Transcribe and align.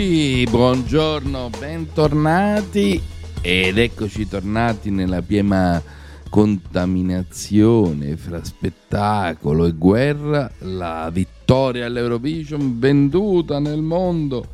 Buongiorno, 0.00 1.50
bentornati. 1.58 2.98
Ed 3.42 3.76
eccoci 3.76 4.26
tornati 4.26 4.90
nella 4.90 5.20
piena 5.20 5.82
contaminazione 6.30 8.16
fra 8.16 8.42
spettacolo 8.42 9.66
e 9.66 9.72
guerra, 9.72 10.50
la 10.60 11.10
vittoria 11.12 11.84
all'Eurovision 11.84 12.78
venduta 12.78 13.58
nel 13.58 13.82
mondo 13.82 14.46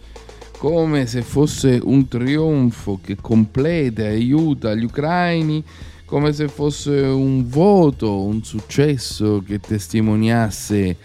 come 0.59 1.07
se 1.07 1.23
fosse 1.23 1.79
un 1.81 2.09
trionfo 2.09 2.99
che 3.01 3.15
completa 3.15 4.03
e 4.03 4.07
aiuta 4.07 4.75
gli 4.75 4.83
ucraini, 4.83 5.63
come 6.07 6.33
se 6.33 6.49
fosse 6.49 6.91
un 6.91 7.49
voto, 7.49 8.21
un 8.21 8.43
successo 8.43 9.45
che 9.47 9.61
testimoniasse 9.61 10.97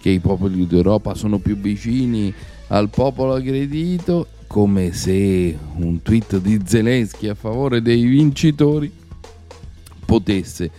che 0.00 0.08
i 0.08 0.20
popoli 0.20 0.66
d'Europa 0.66 1.12
sono 1.12 1.38
più 1.38 1.58
vicini 1.58 2.32
al 2.70 2.88
popolo 2.88 3.34
aggredito, 3.34 4.28
come 4.46 4.92
se 4.92 5.56
un 5.76 6.02
tweet 6.02 6.38
di 6.38 6.60
Zelensky 6.64 7.28
a 7.28 7.34
favore 7.34 7.82
dei 7.82 8.04
vincitori 8.04 8.92
potesse 10.04 10.70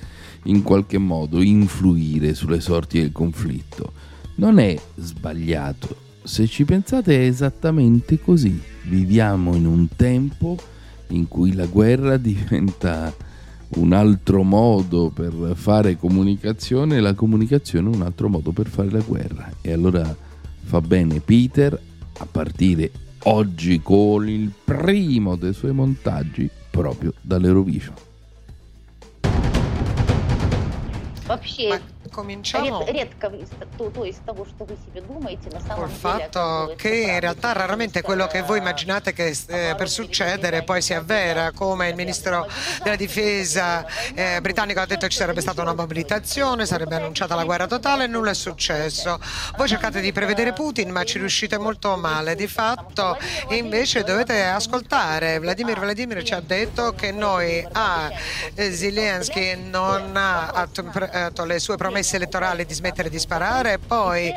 in 0.44 0.62
qualche 0.64 0.98
modo 0.98 1.42
influire 1.42 2.34
sulle 2.34 2.62
sorti 2.62 3.00
del 3.00 3.12
conflitto. 3.12 3.94
Non 4.36 4.60
è 4.60 4.78
sbagliato, 4.96 5.96
se 6.24 6.48
ci 6.48 6.64
pensate 6.64 7.16
è 7.16 7.26
esattamente 7.26 8.20
così. 8.20 8.60
Viviamo 8.84 9.56
in 9.56 9.66
un 9.66 9.88
tempo 9.96 10.58
in 11.10 11.28
cui 11.28 11.54
la 11.54 11.66
guerra 11.66 12.16
diventa 12.18 13.14
un 13.76 13.94
altro 13.94 14.44
modo 14.44 15.12
per 15.14 15.54
fare 15.56 15.98
comunicazione 15.98 16.98
e 16.98 17.00
la 17.00 17.14
comunicazione 17.14 17.90
un 17.90 18.02
altro 18.02 18.30
modo 18.30 18.52
per 18.52 18.68
fare 18.68 18.90
la 18.92 19.04
guerra. 19.06 19.52
E 19.62 19.74
allora 19.74 20.30
fa 20.71 20.81
bene 20.81 21.21
Peter 21.21 21.79
a 22.19 22.27
partire 22.27 22.91
oggi 23.25 23.81
con 23.83 24.29
il 24.29 24.53
primo 24.65 25.37
dei 25.37 25.53
suoi 25.53 25.73
montaggi 25.73 26.49
proprio 26.71 27.13
dall'Eurovision. 27.21 27.95
Вообще 31.27 31.69
Ma 31.69 31.81
cominciamo. 32.12 32.84
Col 35.74 35.90
fatto 35.90 36.74
che 36.76 36.90
in 36.90 37.20
realtà 37.20 37.54
raramente 37.54 38.02
quello 38.02 38.28
che 38.28 38.42
voi 38.42 38.60
immaginate 38.60 39.14
che 39.14 39.36
eh, 39.48 39.74
per 39.76 39.90
succedere 39.90 40.64
poi 40.64 40.82
si 40.82 40.94
avvera, 40.94 41.52
come 41.52 41.88
il 41.90 41.96
ministro 41.96 42.48
della 42.84 42.96
difesa 42.96 43.86
eh, 44.14 44.40
britannico 44.42 44.82
ha 44.82 44.86
detto 44.86 45.06
che 45.06 45.12
ci 45.12 45.18
sarebbe 45.18 45.42
stata 45.42 45.62
una 45.62 45.74
mobilitazione, 45.74 46.66
sarebbe 46.66 46.96
annunciata 46.96 47.34
la 47.36 47.46
guerra 47.46 47.68
totale 47.68 48.04
e 48.04 48.08
nulla 48.08 48.32
è 48.32 48.36
successo. 48.36 49.20
Voi 49.58 49.68
cercate 49.68 50.02
di 50.02 50.12
prevedere 50.12 50.54
Putin 50.54 50.92
ma 50.92 51.04
ci 51.04 51.18
riuscite 51.18 51.58
molto 51.58 51.96
male, 51.96 52.36
di 52.36 52.48
fatto 52.48 53.18
invece 53.50 54.04
dovete 54.04 54.44
ascoltare. 54.44 55.40
Vladimir 55.40 55.80
Vladimir 55.80 56.22
ci 56.24 56.34
ha 56.34 56.42
detto 56.42 56.94
che 56.94 57.12
noi 57.12 57.66
a 57.72 58.06
ah, 58.06 58.12
Zelensky 58.56 59.56
non 59.56 60.16
ha 60.16 60.48
atto 60.50 61.46
le 61.46 61.60
sue 61.60 61.78
promesse 61.78 62.01
elettorali 62.16 62.66
di 62.66 62.74
smettere 62.74 63.10
di 63.10 63.20
sparare, 63.20 63.78
poi 63.78 64.34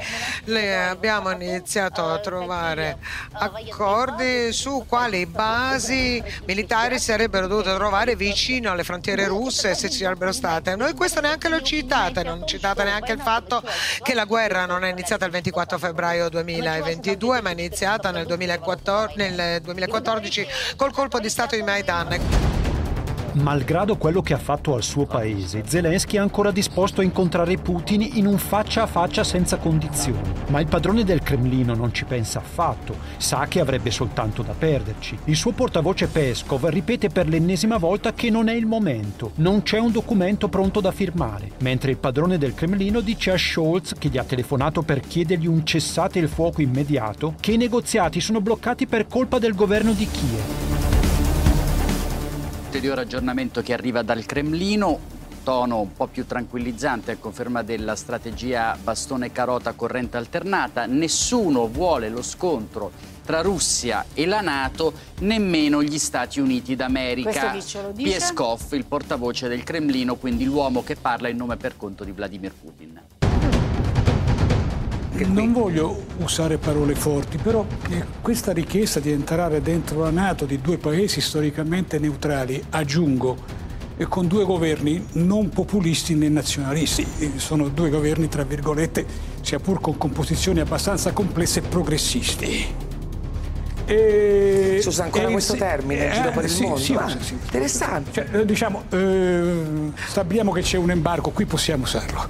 abbiamo 0.88 1.30
iniziato 1.30 2.06
a 2.06 2.18
trovare 2.18 2.98
accordi 3.32 4.52
su 4.52 4.84
quali 4.88 5.26
basi 5.26 6.22
militari 6.46 6.98
sarebbero 6.98 7.46
dovute 7.46 7.74
trovare 7.74 8.16
vicino 8.16 8.70
alle 8.70 8.84
frontiere 8.84 9.26
russe 9.26 9.74
se 9.74 9.90
ci 9.90 9.98
sarebbero 9.98 10.32
state. 10.32 10.76
Noi 10.76 10.94
questo 10.94 11.20
neanche 11.20 11.48
lo 11.48 11.60
citate, 11.62 12.22
non 12.22 12.46
citate 12.46 12.84
neanche 12.84 13.12
il 13.12 13.20
fatto 13.20 13.62
che 14.02 14.14
la 14.14 14.24
guerra 14.24 14.66
non 14.66 14.84
è 14.84 14.90
iniziata 14.90 15.24
il 15.24 15.32
24 15.32 15.78
febbraio 15.78 16.28
2022 16.28 17.40
ma 17.40 17.50
è 17.50 17.52
iniziata 17.52 18.10
nel 18.10 18.26
2014, 18.26 19.16
nel 19.16 19.60
2014 19.60 20.46
col 20.76 20.92
colpo 20.92 21.20
di 21.20 21.28
Stato 21.28 21.56
di 21.56 21.62
Maidan. 21.62 22.53
Malgrado 23.34 23.96
quello 23.96 24.22
che 24.22 24.32
ha 24.32 24.38
fatto 24.38 24.74
al 24.74 24.84
suo 24.84 25.06
paese, 25.06 25.64
Zelensky 25.66 26.16
è 26.16 26.20
ancora 26.20 26.52
disposto 26.52 27.00
a 27.00 27.04
incontrare 27.04 27.56
Putin 27.56 28.08
in 28.14 28.26
un 28.26 28.38
faccia 28.38 28.82
a 28.82 28.86
faccia 28.86 29.24
senza 29.24 29.56
condizioni. 29.56 30.32
Ma 30.50 30.60
il 30.60 30.68
padrone 30.68 31.02
del 31.02 31.20
Cremlino 31.20 31.74
non 31.74 31.92
ci 31.92 32.04
pensa 32.04 32.38
affatto, 32.38 32.94
sa 33.16 33.46
che 33.48 33.58
avrebbe 33.58 33.90
soltanto 33.90 34.42
da 34.42 34.54
perderci. 34.56 35.18
Il 35.24 35.34
suo 35.34 35.50
portavoce 35.50 36.06
Peskov 36.06 36.68
ripete 36.68 37.08
per 37.08 37.28
l'ennesima 37.28 37.76
volta 37.76 38.12
che 38.12 38.30
non 38.30 38.48
è 38.48 38.54
il 38.54 38.66
momento, 38.66 39.32
non 39.36 39.62
c'è 39.62 39.78
un 39.78 39.90
documento 39.90 40.48
pronto 40.48 40.80
da 40.80 40.92
firmare, 40.92 41.50
mentre 41.58 41.90
il 41.90 41.96
padrone 41.96 42.38
del 42.38 42.54
Cremlino 42.54 43.00
dice 43.00 43.32
a 43.32 43.36
Scholz, 43.36 43.94
che 43.98 44.10
gli 44.10 44.18
ha 44.18 44.24
telefonato 44.24 44.82
per 44.82 45.00
chiedergli 45.00 45.48
un 45.48 45.66
cessate 45.66 46.20
il 46.20 46.28
fuoco 46.28 46.62
immediato, 46.62 47.34
che 47.40 47.50
i 47.50 47.56
negoziati 47.56 48.20
sono 48.20 48.40
bloccati 48.40 48.86
per 48.86 49.08
colpa 49.08 49.40
del 49.40 49.56
governo 49.56 49.92
di 49.92 50.06
Kiev. 50.06 50.73
Ulteriore 52.74 53.02
aggiornamento 53.02 53.62
che 53.62 53.72
arriva 53.72 54.02
dal 54.02 54.26
Cremlino, 54.26 54.98
tono 55.44 55.78
un 55.78 55.92
po' 55.92 56.08
più 56.08 56.26
tranquillizzante 56.26 57.12
a 57.12 57.16
conferma 57.18 57.62
della 57.62 57.94
strategia 57.94 58.76
bastone 58.82 59.30
carota 59.30 59.74
corrente 59.74 60.16
alternata. 60.16 60.84
Nessuno 60.84 61.68
vuole 61.68 62.08
lo 62.08 62.20
scontro 62.20 62.90
tra 63.24 63.42
Russia 63.42 64.06
e 64.12 64.26
la 64.26 64.40
Nato, 64.40 64.92
nemmeno 65.20 65.84
gli 65.84 66.00
Stati 66.00 66.40
Uniti 66.40 66.74
d'America. 66.74 67.52
Dice? 67.52 67.92
Pieskov, 67.94 68.72
il 68.72 68.86
portavoce 68.86 69.46
del 69.46 69.62
Cremlino, 69.62 70.16
quindi 70.16 70.42
l'uomo 70.42 70.82
che 70.82 70.96
parla 70.96 71.28
in 71.28 71.36
nome 71.36 71.56
per 71.56 71.76
conto 71.76 72.02
di 72.02 72.10
Vladimir 72.10 72.54
Putin. 72.60 73.23
Non 75.16 75.52
voglio 75.52 76.04
usare 76.18 76.58
parole 76.58 76.96
forti, 76.96 77.38
però 77.38 77.64
eh, 77.90 78.04
questa 78.20 78.52
richiesta 78.52 78.98
di 78.98 79.12
entrare 79.12 79.60
dentro 79.62 80.00
la 80.00 80.10
Nato 80.10 80.44
di 80.44 80.60
due 80.60 80.76
paesi 80.76 81.20
storicamente 81.20 82.00
neutrali, 82.00 82.60
aggiungo, 82.70 83.36
e 83.96 84.06
con 84.06 84.26
due 84.26 84.44
governi 84.44 85.06
non 85.12 85.50
populisti 85.50 86.16
né 86.16 86.28
nazionalisti, 86.28 87.06
eh, 87.20 87.32
sono 87.36 87.68
due 87.68 87.90
governi, 87.90 88.28
tra 88.28 88.42
virgolette, 88.42 89.06
sia 89.40 89.60
pur 89.60 89.80
con 89.80 89.96
composizioni 89.96 90.58
abbastanza 90.58 91.12
complesse, 91.12 91.60
progressisti. 91.60 92.66
E, 93.86 94.78
Si 94.80 94.88
usa 94.88 95.04
ancora 95.04 95.28
e 95.28 95.32
questo 95.32 95.54
termine 95.54 96.06
in 96.06 96.12
giro 96.12 96.30
per 96.32 96.44
il 96.44 96.50
sì, 96.50 96.62
mondo? 96.62 96.76
sì, 96.78 96.94
Ah, 96.94 97.08
sì, 97.08 97.18
sì. 97.20 97.34
interessante. 97.34 98.10
Cioè, 98.12 98.28
eh, 98.40 98.44
diciamo, 98.44 98.82
eh, 98.90 99.62
stabiliamo 100.08 100.50
che 100.50 100.62
c'è 100.62 100.76
un 100.76 100.90
embargo, 100.90 101.30
qui 101.30 101.44
possiamo 101.46 101.84
usarlo. 101.84 102.26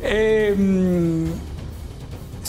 Ehm, 0.00 1.32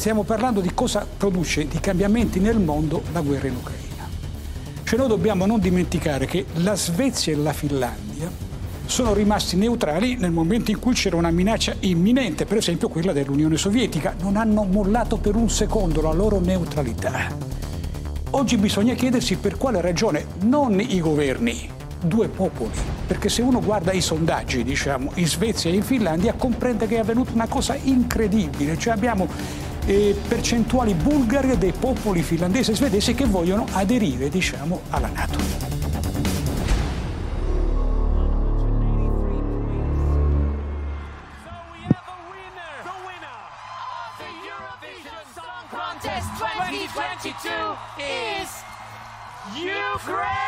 stiamo 0.06 0.22
parlando 0.22 0.62
di 0.62 0.72
cosa 0.76 1.04
produce 1.18 1.68
di 1.68 1.80
cambiamenti 1.80 2.40
nel 2.40 2.60
mondo 2.60 3.02
la 3.12 3.22
guerra 3.22 3.48
in 3.48 3.56
Ucraina. 3.56 4.08
Cioè 4.84 5.00
noi 5.00 5.08
dobbiamo 5.08 5.48
non 5.48 5.60
dimenticare 5.60 6.28
che 6.28 6.46
la 6.58 6.76
Svezia 6.76 7.34
e 7.34 7.38
la 7.38 7.54
Finlandia 7.54 8.30
sono 8.86 9.16
rimasti 9.16 9.56
neutrali 9.56 10.16
nel 10.16 10.30
momento 10.30 10.70
in 10.70 10.78
cui 10.78 10.94
c'era 10.94 11.16
una 11.16 11.32
minaccia 11.32 11.74
imminente, 11.80 12.46
per 12.46 12.58
esempio 12.58 12.88
quella 12.88 13.14
dell'Unione 13.14 13.58
Sovietica. 13.58 14.14
Non 14.20 14.38
hanno 14.38 14.64
mollato 14.64 15.18
per 15.18 15.34
un 15.34 15.50
secondo 15.50 16.02
la 16.02 16.14
loro 16.14 16.40
neutralità. 16.40 17.36
Oggi 18.30 18.58
bisogna 18.58 18.94
chiedersi 18.94 19.38
per 19.38 19.58
quale 19.58 19.82
ragione 19.82 20.28
non 20.42 20.80
i 20.80 21.00
governi, 21.00 21.68
due 22.00 22.28
popoli. 22.28 22.70
Perché 23.08 23.30
se 23.30 23.42
uno 23.42 23.60
guarda 23.60 23.92
i 23.92 24.02
sondaggi, 24.02 24.64
diciamo, 24.64 25.14
in 25.16 25.26
Svezia 25.26 25.72
e 25.72 25.74
in 25.74 25.82
Finlandia, 25.82 26.34
comprende 26.34 26.86
che 26.86 26.98
è 26.98 27.00
avvenuta 27.00 27.32
una 27.34 27.48
cosa 27.48 27.76
incredibile. 27.76 28.78
Cioè 28.78 28.94
abbiamo 28.94 29.28
eh, 29.86 30.16
percentuali 30.28 30.94
bulgare 30.94 31.58
dei 31.58 31.72
popoli 31.72 32.22
finlandesi 32.22 32.72
e 32.72 32.76
svedesi 32.76 33.14
che 33.14 33.26
vogliono 33.26 33.66
aderire, 33.74 34.30
diciamo, 34.30 34.82
alla 34.90 35.10
Nato. 35.10 35.38
The 35.38 35.72
winner 42.30 42.82
of 44.72 44.80
the 44.82 44.96
Contest 45.70 46.28
2022 46.38 47.78
is 48.00 48.50
Ukraine! 49.94 50.46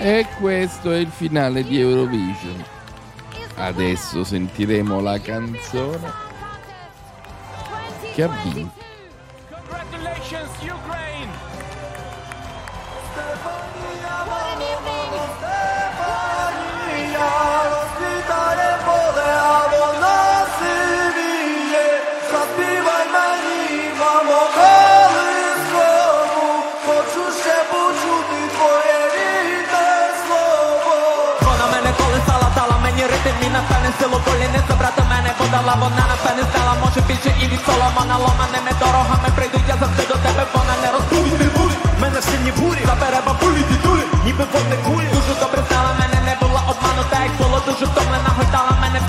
E 0.00 0.26
questo 0.38 0.92
è 0.92 0.96
il 0.96 1.08
finale 1.08 1.64
di 1.64 1.80
Eurovision. 1.80 2.64
Adesso 3.56 4.22
sentiremo 4.22 5.00
la 5.00 5.20
canzone 5.20 6.08
che 8.14 8.22
ha 8.22 8.28
vinto. 8.44 8.84
Напевне 33.88 33.92
силу 34.00 34.20
волі 34.26 34.48
не 34.52 34.60
забрати 34.68 35.02
мене 35.10 35.30
подала, 35.38 35.74
вона 35.80 35.96
на 35.96 36.06
напевне 36.08 36.44
стала, 36.50 36.74
може 36.84 37.00
більше 37.08 37.30
і 37.42 37.44
від 37.48 37.60
соломана 37.66 38.16
ломаними 38.16 38.72
дорогами 38.80 39.28
прийду 39.36 39.58
я 39.68 39.76
завжди 39.80 40.02
до 40.08 40.14
тебе, 40.14 40.42
вона 40.54 40.74
не 40.82 40.88
розбудить, 40.92 41.40
не 41.40 41.48
буде 41.56 41.74
Мене 42.00 42.22
сильні 42.22 42.52
бурі, 42.58 42.82
забере 42.86 43.20
бабулі, 43.26 43.62
дідулі, 43.70 44.04
ніби 44.24 44.44
вогни 44.52 44.76
кулі 44.84 45.08
Дуже 45.14 45.40
добре 45.40 45.60
знала 45.68 45.90
мене, 46.00 46.18
не 46.28 46.34
була 46.40 46.60
обманута, 46.72 47.16
як 47.28 47.32
було 47.40 47.58
дуже 47.66 47.84
втомлена, 47.90 48.30
гойдала 48.36 48.72
мене 48.82 49.00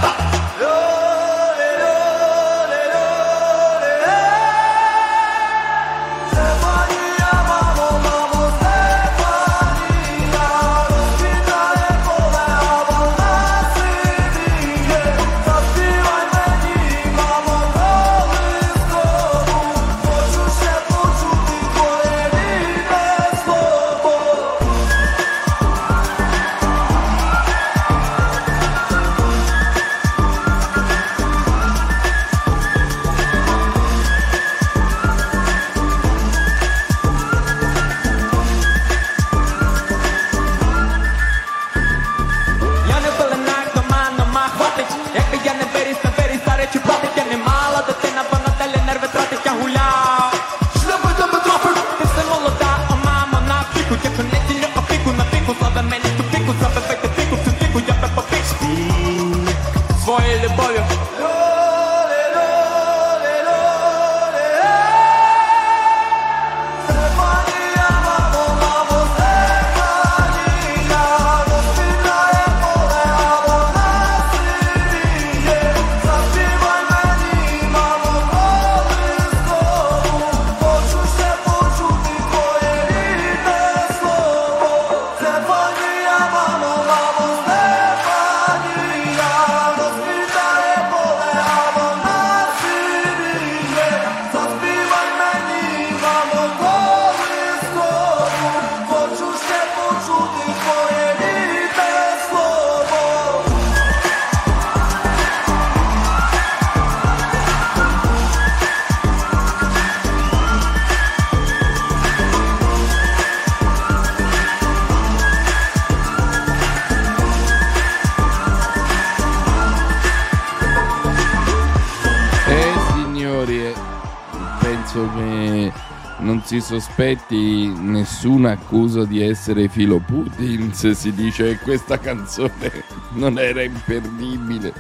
si 127.10 127.26
sospetti 127.26 127.68
nessuna 127.68 128.52
accusa 128.52 129.06
di 129.06 129.22
essere 129.22 129.68
filo 129.68 130.00
Putin 130.00 130.74
se 130.74 130.94
si 130.94 131.14
dice 131.14 131.50
che 131.50 131.60
questa 131.60 131.98
canzone 131.98 132.84
non 133.14 133.40
era 133.40 133.64
imperdibile. 133.64 134.74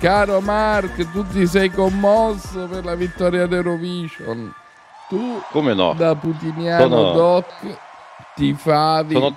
Caro 0.00 0.40
Mark, 0.40 1.10
tu 1.12 1.26
ti 1.26 1.46
sei 1.46 1.70
commosso 1.70 2.66
per 2.66 2.84
la 2.84 2.94
vittoria 2.94 3.46
d'Eurovision. 3.46 4.52
Tu, 5.08 5.40
Come 5.50 5.74
no? 5.74 5.94
da 5.94 6.14
putiniano 6.14 6.88
Sono- 6.88 7.12
doc, 7.12 7.78
ti 8.34 8.52
favi 8.54 9.14
Sono, 9.14 9.36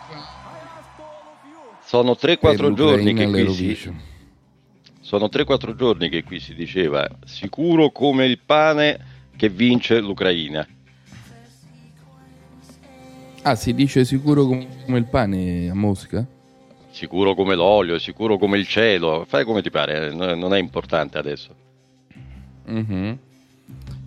sono 1.84 2.12
3-4 2.12 2.38
per 2.40 2.74
giorni 2.74 3.14
che 3.14 3.30
qui 3.30 3.52
si, 3.54 3.94
sono 5.00 5.30
3-4 5.31 5.76
giorni 5.76 6.10
che 6.10 6.24
qui 6.24 6.40
si 6.40 6.54
diceva 6.54 7.07
sicuro 7.26 7.92
come 7.92 8.26
il 8.26 8.40
pane 8.40 9.00
che 9.36 9.50
vince 9.50 10.00
l'Ucraina. 10.00 10.68
Ah, 13.44 13.56
si 13.56 13.74
dice 13.74 14.06
sicuro 14.06 14.45
come 14.45 14.98
il 15.00 15.06
pane 15.06 15.68
a 15.69 15.74
Mosca? 15.74 16.24
Sicuro 16.92 17.33
come 17.33 17.56
l'olio, 17.56 17.98
sicuro 17.98 18.38
come 18.38 18.60
il 18.60 18.68
cielo, 18.68 19.26
fai 19.28 19.45
come 19.45 19.64
ti 19.64 19.71
pare, 19.71 20.14
no- 20.14 20.36
non 20.36 20.54
è 20.54 20.60
importante 20.60 21.18
adesso. 21.18 21.56
Mhm. 22.68 23.18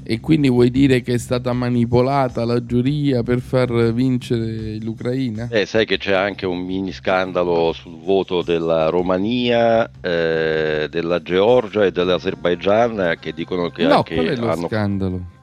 E 0.07 0.21
quindi 0.21 0.49
vuoi 0.51 0.71
dire 0.71 1.01
che 1.01 1.15
è 1.15 1.19
stata 1.19 1.53
manipolata 1.53 2.45
la 2.45 2.65
giuria 2.65 3.23
per 3.23 3.41
far 3.41 3.93
vincere 3.93 4.77
l'Ucraina? 4.81 5.49
Eh, 5.51 5.67
sai 5.67 5.85
che 5.87 5.97
c'è 5.97 6.13
anche 6.13 6.47
un 6.47 6.59
mini 6.59 6.93
scandalo 6.93 7.73
sul 7.73 7.99
voto 7.99 8.43
della 8.43 8.89
Romania, 8.91 9.91
eh, 10.01 10.87
della 10.91 11.23
Georgia 11.23 11.85
e 11.85 11.91
dell'Azerbaigian 11.91 13.17
che 13.19 13.33
dicono 13.33 13.71
che, 13.71 13.85
no, 13.87 14.03
che 14.03 14.15
qual 14.15 14.27
è 14.27 14.37
lo 14.37 14.51
hanno 14.51 14.67
scandalo? 14.69 15.34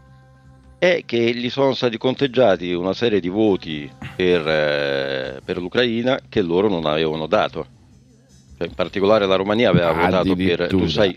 È 0.81 1.03
che 1.05 1.35
gli 1.35 1.51
sono 1.51 1.75
stati 1.75 1.95
conteggiati 2.00 2.73
una 2.73 2.93
serie 2.93 3.19
di 3.19 3.29
voti 3.29 3.88
per, 4.15 4.47
eh, 4.47 5.39
per 5.45 5.59
l'Ucraina 5.59 6.19
che 6.27 6.41
loro 6.41 6.69
non 6.69 6.88
avevano 6.88 7.27
dato. 7.27 7.67
Cioè, 8.57 8.67
in 8.67 8.73
particolare 8.73 9.27
la 9.27 9.35
Romania 9.35 9.69
aveva 9.69 9.91
votato 9.91 10.35
per... 10.35 10.65
Tu 10.69 10.88
sai, 10.88 11.15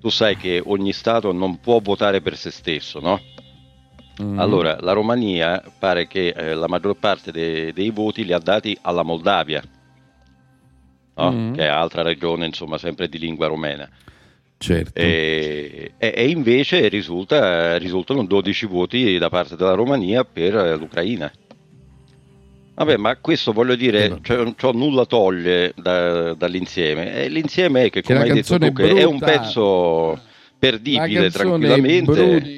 tu 0.00 0.08
sai 0.08 0.36
che 0.36 0.60
ogni 0.64 0.92
Stato 0.92 1.30
non 1.30 1.60
può 1.60 1.78
votare 1.78 2.20
per 2.20 2.36
se 2.36 2.50
stesso, 2.50 2.98
no? 2.98 3.20
Mm. 4.20 4.36
Allora, 4.36 4.76
la 4.80 4.94
Romania 4.94 5.62
pare 5.78 6.08
che 6.08 6.30
eh, 6.30 6.54
la 6.54 6.66
maggior 6.66 6.96
parte 6.96 7.30
de- 7.30 7.72
dei 7.72 7.90
voti 7.90 8.24
li 8.24 8.32
ha 8.32 8.40
dati 8.40 8.76
alla 8.82 9.04
Moldavia, 9.04 9.62
no? 11.14 11.30
Mm. 11.30 11.54
che 11.54 11.62
è 11.62 11.68
altra 11.68 12.02
regione, 12.02 12.46
insomma, 12.46 12.78
sempre 12.78 13.08
di 13.08 13.20
lingua 13.20 13.46
romena. 13.46 13.88
Certo. 14.58 14.98
E, 14.98 15.92
e- 15.96 16.28
invece 16.28 16.88
risulta- 16.88 17.76
risultano 17.78 18.24
12 18.24 18.66
voti 18.66 19.16
da 19.16 19.28
parte 19.28 19.54
della 19.56 19.74
Romania 19.74 20.24
per 20.24 20.56
eh, 20.56 20.76
l'Ucraina. 20.76 21.30
Vabbè, 22.74 22.96
ma 22.96 23.16
questo 23.16 23.52
voglio 23.52 23.74
dire, 23.74 24.18
cioè, 24.22 24.52
ciò 24.56 24.72
nulla 24.72 25.04
toglie 25.04 25.72
da- 25.76 26.34
dall'insieme. 26.34 27.12
E 27.24 27.28
l'insieme 27.28 27.84
è 27.84 27.90
che, 27.90 28.02
Che 28.02 28.12
come 28.14 28.18
la 28.18 28.24
hai 28.24 28.30
detto 28.40 28.58
tu, 28.58 28.64
è 28.66 28.72
che 28.72 29.04
un 29.04 29.18
pezzo 29.18 30.20
perdibile 30.58 31.30
tranquillamente. 31.30 32.56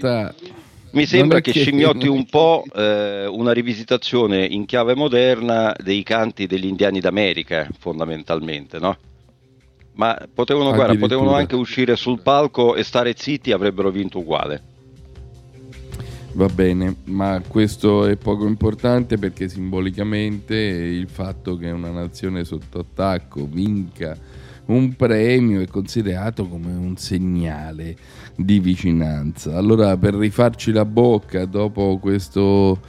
Mi 0.92 1.07
sembra 1.07 1.40
che 1.40 1.52
che- 1.52 1.61
scimmiotti 1.61 2.09
un 2.09 2.26
po' 2.26 2.64
eh, 2.75 3.26
una 3.26 3.52
rivisitazione 3.52 4.45
in 4.45 4.66
chiave 4.66 4.95
moderna 4.95 5.75
dei 5.83 6.02
canti 6.02 6.47
degli 6.47 6.66
indiani 6.66 6.99
d'America, 7.00 7.69
fondamentalmente, 7.78 8.78
no? 8.78 8.97
Ma 10.00 10.19
potevano, 10.33 10.73
guarda, 10.73 10.97
potevano 10.97 11.35
anche 11.35 11.57
uscire 11.57 11.95
sul 11.95 12.23
palco 12.23 12.75
e 12.75 12.83
stare 12.85 13.12
zitti, 13.14 13.52
avrebbero 13.52 13.90
vinto 13.90 14.21
uguale. 14.21 14.62
Va 16.33 16.47
bene, 16.47 16.97
ma 17.04 17.42
questo 17.47 18.07
è 18.07 18.16
poco 18.16 18.47
importante 18.47 19.19
perché 19.19 19.50
simbolicamente 19.50 20.54
il 20.57 21.07
fatto 21.07 21.59
che 21.59 21.71
una 21.71 21.90
nazione 21.90 22.45
sotto 22.45 22.78
attacco 22.78 23.47
vinca 23.47 24.16
un 24.66 24.95
premio 24.97 25.61
è 25.61 25.66
considerato 25.66 26.49
come 26.49 26.73
un 26.73 26.97
segnale 26.97 27.95
di 28.37 28.59
vicinanza. 28.59 29.54
Allora, 29.59 29.99
per 29.99 30.14
rifarci 30.14 30.73
la 30.73 30.87
bocca 30.87 31.45
dopo 31.45 31.99
questo 31.99 32.80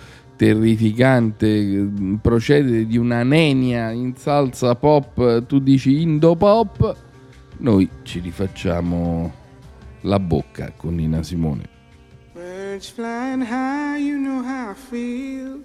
terrificante 0.41 1.45
eh, 1.45 1.87
procedere 2.19 2.87
di 2.87 2.97
una 2.97 3.21
nenia 3.21 3.91
in 3.91 4.15
salsa 4.15 4.73
pop, 4.73 5.45
tu 5.45 5.59
dici 5.59 6.01
indo 6.01 6.35
pop, 6.35 6.95
noi 7.57 7.87
ci 8.01 8.17
rifacciamo 8.17 9.31
la 10.01 10.17
bocca 10.17 10.73
con 10.75 10.95
Nina 10.95 11.21
Simone. 11.21 11.69
Birds 12.33 12.89
flying 12.89 13.43
high, 13.43 13.99
you 13.99 14.17
know 14.17 14.43
how 14.43 14.71
I 14.71 14.73
feel. 14.73 15.59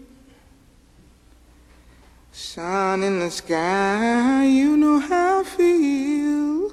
Sun 2.31 3.03
in 3.03 3.21
the 3.21 3.31
sky, 3.31 4.45
you 4.45 4.77
know 4.77 5.01
how 5.01 5.41
I 5.41 5.45
feel. 5.45 6.71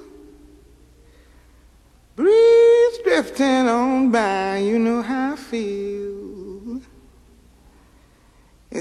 Breeze 2.14 3.00
drifting 3.02 3.66
on 3.66 4.10
by, 4.10 4.58
you 4.58 4.78
know 4.78 5.00
how 5.00 5.32
I 5.32 5.36
feel. 5.36 6.23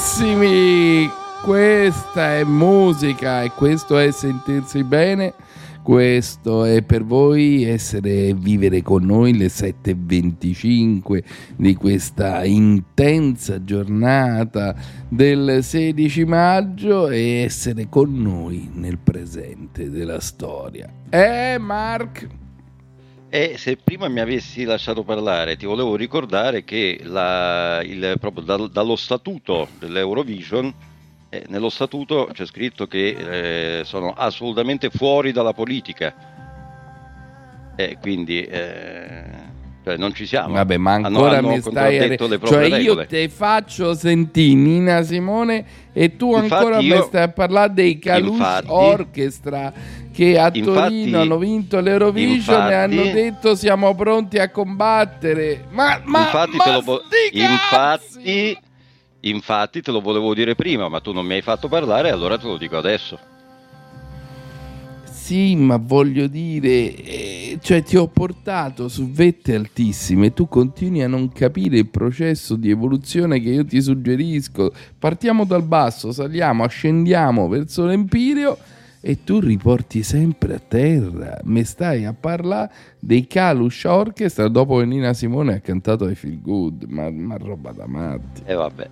altissimi. 0.00 1.10
Questa 1.42 2.36
è 2.36 2.44
musica 2.44 3.42
e 3.42 3.50
questo 3.50 3.98
è 3.98 4.10
sentirsi 4.10 4.82
bene. 4.82 5.34
Questo 5.82 6.64
è 6.64 6.82
per 6.82 7.04
voi 7.04 7.64
essere 7.64 8.28
e 8.28 8.34
vivere 8.34 8.82
con 8.82 9.04
noi 9.04 9.36
le 9.36 9.46
7.25 9.46 11.22
di 11.56 11.74
questa 11.74 12.44
intensa 12.44 13.62
giornata 13.64 14.74
del 15.08 15.60
16 15.62 16.24
maggio 16.24 17.08
e 17.08 17.42
essere 17.42 17.88
con 17.88 18.12
noi 18.20 18.70
nel 18.74 18.98
presente 18.98 19.90
della 19.90 20.20
storia. 20.20 20.90
Eh, 21.08 21.56
Mark? 21.58 22.39
E 23.32 23.56
se 23.58 23.76
prima 23.76 24.08
mi 24.08 24.18
avessi 24.18 24.64
lasciato 24.64 25.04
parlare, 25.04 25.56
ti 25.56 25.64
volevo 25.64 25.94
ricordare 25.94 26.64
che 26.64 26.98
la- 27.04 27.80
il- 27.82 28.16
proprio 28.18 28.42
dal- 28.44 28.70
dallo 28.70 28.96
statuto 28.96 29.70
dell'Eurovision, 29.78 30.72
eh, 31.28 31.44
nello 31.48 31.68
statuto 31.70 32.28
c'è 32.32 32.44
scritto 32.44 32.88
che 32.88 33.78
eh, 33.80 33.84
sono 33.84 34.12
assolutamente 34.12 34.90
fuori 34.90 35.30
dalla 35.30 35.52
politica. 35.52 36.12
E 37.76 37.96
quindi 37.98 38.42
eh, 38.42 39.49
cioè 39.90 39.98
non 39.98 40.14
ci 40.14 40.26
siamo. 40.26 40.54
Vabbè, 40.54 40.76
ma 40.76 40.92
Hanno- 40.94 41.06
ancora 41.08 41.38
hanno 41.38 41.48
mi 41.48 41.60
stai 41.60 41.98
a... 41.98 42.06
le 42.06 42.16
Cioè 42.44 42.78
io 42.78 43.06
te 43.06 43.28
faccio 43.28 43.94
sentire 43.94 44.54
Nina 44.54 45.02
Simone 45.02 45.64
e 45.92 46.16
tu 46.16 46.34
Infatti 46.34 46.52
ancora 46.54 46.76
mi 46.78 46.84
io- 46.86 47.02
stai 47.02 47.22
a 47.22 47.28
parlare 47.28 47.72
dei 47.72 48.00
Infatti- 48.02 48.66
Orchestra 48.68 49.72
che 50.12 50.38
a 50.38 50.50
Infatti- 50.52 50.62
Torino 50.62 51.20
hanno 51.20 51.38
vinto 51.38 51.80
l'Eurovision 51.80 52.70
e 52.70 52.74
hanno 52.74 52.94
infatti- 52.94 53.12
detto 53.12 53.54
siamo 53.54 53.94
pronti 53.94 54.38
a 54.38 54.50
combattere. 54.50 55.64
Ma, 55.70 56.00
ma, 56.04 56.20
infatti, 56.20 56.56
ma 56.56 56.64
te 56.64 56.72
lo 56.72 56.80
sti 57.06 57.38
infatti, 57.38 58.58
infatti 59.20 59.82
te 59.82 59.90
lo 59.90 60.00
volevo 60.00 60.34
dire 60.34 60.54
prima, 60.54 60.88
ma 60.88 61.00
tu 61.00 61.12
non 61.12 61.26
mi 61.26 61.34
hai 61.34 61.42
fatto 61.42 61.68
parlare, 61.68 62.10
allora 62.10 62.38
te 62.38 62.46
lo 62.46 62.56
dico 62.56 62.76
adesso. 62.76 63.18
Sì, 65.30 65.54
ma 65.54 65.76
voglio 65.76 66.26
dire, 66.26 66.92
eh, 66.92 67.58
cioè 67.62 67.84
ti 67.84 67.96
ho 67.96 68.08
portato 68.08 68.88
su 68.88 69.08
vette 69.12 69.54
altissime 69.54 70.32
tu 70.32 70.48
continui 70.48 71.02
a 71.02 71.06
non 71.06 71.28
capire 71.30 71.78
il 71.78 71.86
processo 71.86 72.56
di 72.56 72.68
evoluzione 72.68 73.38
che 73.38 73.50
io 73.50 73.64
ti 73.64 73.80
suggerisco. 73.80 74.72
Partiamo 74.98 75.44
dal 75.44 75.62
basso, 75.62 76.10
saliamo, 76.10 76.64
ascendiamo 76.64 77.46
verso 77.46 77.86
l'Empireo 77.86 78.58
e 79.00 79.22
tu 79.22 79.38
riporti 79.38 80.02
sempre 80.02 80.54
a 80.54 80.58
terra. 80.58 81.38
Mi 81.44 81.62
stai 81.62 82.06
a 82.06 82.12
parlare 82.12 82.72
dei 82.98 83.28
Kalush 83.28 83.84
Orchestra 83.84 84.48
dopo 84.48 84.78
che 84.78 84.84
Nina 84.84 85.14
Simone 85.14 85.54
ha 85.54 85.60
cantato 85.60 86.08
I 86.08 86.16
Feel 86.16 86.40
Good, 86.40 86.86
ma, 86.88 87.08
ma 87.08 87.36
roba 87.36 87.70
da 87.70 87.86
matti. 87.86 88.42
E 88.44 88.54
vabbè. 88.54 88.88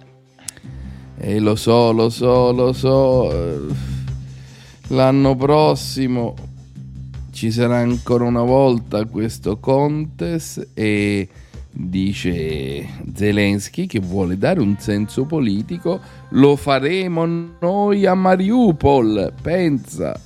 E 1.17 1.41
lo 1.41 1.57
so, 1.57 1.91
lo 1.91 2.09
so, 2.09 2.53
lo 2.53 2.73
so. 2.73 3.97
L'anno 4.91 5.37
prossimo 5.37 6.35
ci 7.31 7.51
sarà 7.51 7.77
ancora 7.77 8.25
una 8.25 8.43
volta 8.43 9.05
questo 9.05 9.59
contest 9.59 10.69
e 10.73 11.29
dice 11.71 12.87
Zelensky 13.15 13.85
che 13.87 14.01
vuole 14.01 14.39
dare 14.39 14.61
un 14.61 14.77
senso 14.79 15.27
politico, 15.27 16.01
lo 16.31 16.57
faremo 16.57 17.27
noi 17.61 18.07
a 18.07 18.15
Mariupol, 18.15 19.35
pensa. 19.43 20.19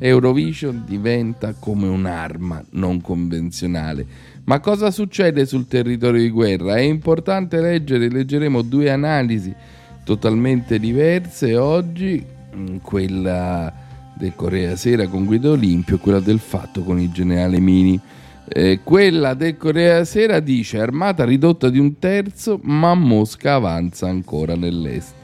Eurovision 0.00 0.82
diventa 0.84 1.54
come 1.54 1.86
un'arma 1.86 2.64
non 2.70 3.00
convenzionale. 3.00 4.04
Ma 4.44 4.58
cosa 4.58 4.90
succede 4.90 5.46
sul 5.46 5.68
territorio 5.68 6.20
di 6.20 6.30
guerra? 6.30 6.74
È 6.74 6.80
importante 6.80 7.60
leggere, 7.60 8.10
leggeremo 8.10 8.62
due 8.62 8.90
analisi 8.90 9.54
totalmente 10.02 10.80
diverse 10.80 11.56
oggi, 11.56 12.24
mm, 12.56 12.76
quella 12.78 13.88
del 14.20 14.34
Corea 14.36 14.76
Sera 14.76 15.08
con 15.08 15.24
Guido 15.24 15.52
Olimpio 15.52 15.96
e 15.96 15.98
quella 15.98 16.20
del 16.20 16.38
fatto 16.38 16.82
con 16.82 17.00
il 17.00 17.10
generale 17.10 17.58
Mini. 17.58 17.98
Eh, 18.46 18.80
quella 18.84 19.32
del 19.32 19.56
Corea 19.56 20.04
Sera 20.04 20.40
dice 20.40 20.78
armata 20.78 21.24
ridotta 21.24 21.70
di 21.70 21.78
un 21.78 21.98
terzo, 21.98 22.60
ma 22.64 22.94
Mosca 22.94 23.54
avanza 23.54 24.08
ancora 24.08 24.54
nell'est. 24.54 25.14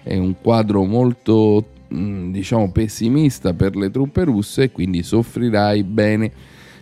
È 0.00 0.16
un 0.16 0.36
quadro 0.40 0.84
molto 0.84 1.66
mh, 1.88 2.30
diciamo 2.30 2.70
pessimista 2.70 3.52
per 3.52 3.74
le 3.74 3.90
truppe 3.90 4.22
russe, 4.22 4.70
quindi 4.70 5.02
soffrirai 5.02 5.82
bene. 5.82 6.30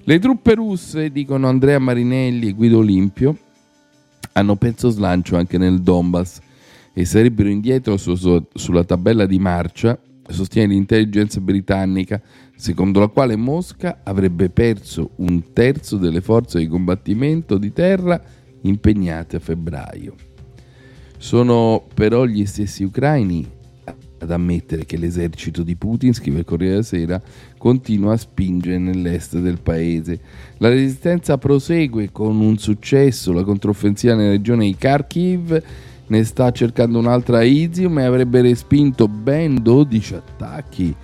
Le 0.05 0.19
truppe 0.19 0.55
russe, 0.55 1.11
dicono 1.11 1.49
Andrea 1.49 1.79
Marinelli 1.79 2.49
e 2.49 2.53
Guido 2.53 2.79
Olimpio, 2.79 3.39
hanno 4.33 4.57
pezzo 4.57 4.91
slancio 4.91 5.37
anche 5.37 5.57
nel 5.57 5.81
Donbass 5.81 6.41
e 6.93 7.07
sarebbero 7.07 7.49
indietro 7.49 7.97
su- 7.97 8.17
su- 8.17 8.45
sulla 8.53 8.85
tabella 8.85 9.25
di 9.25 9.39
marcia, 9.39 9.99
sostiene 10.29 10.73
l'intelligence 10.73 11.41
britannica, 11.41 12.21
secondo 12.57 13.01
la 13.01 13.09
quale 13.09 13.37
Mosca 13.37 14.01
avrebbe 14.03 14.49
perso 14.49 15.11
un 15.17 15.53
terzo 15.53 15.97
delle 15.97 16.21
forze 16.21 16.59
di 16.59 16.67
combattimento 16.67 17.59
di 17.59 17.73
terra 17.73 18.21
impegnate 18.63 19.37
a 19.37 19.41
febbraio. 19.41 20.15
Sono 21.19 21.87
però 21.95 22.25
gli 22.25 22.45
stessi 22.47 22.85
ucraini 22.85 23.51
ad 24.19 24.31
ammettere 24.31 24.87
che 24.87 24.97
l'esercito 24.97 25.63
di 25.63 25.77
Putin, 25.77 26.15
scrive 26.15 26.41
il 26.41 26.45
Corriere 26.45 26.73
della 26.73 26.83
Sera, 26.83 27.23
continua 27.59 28.15
a 28.15 28.17
spingere 28.17 28.79
nell'est 28.79 29.39
del 29.39 29.61
paese. 29.61 30.19
La 30.59 30.69
resistenza 30.69 31.39
prosegue 31.39 32.11
con 32.11 32.41
un 32.41 32.59
successo, 32.59 33.33
la 33.33 33.45
controffensiva 33.45 34.15
nella 34.15 34.31
regione 34.31 34.65
di 34.65 34.77
Kharkiv 34.77 35.63
ne 36.15 36.25
sta 36.25 36.53
cercando 36.53 36.99
un'altra 37.01 37.39
a 37.39 37.43
Izium 37.43 37.99
e 37.99 38.05
avrebbe 38.05 38.41
respinto 38.41 39.09
ben 39.09 39.61
12 39.61 40.15
attacchi 40.15 40.95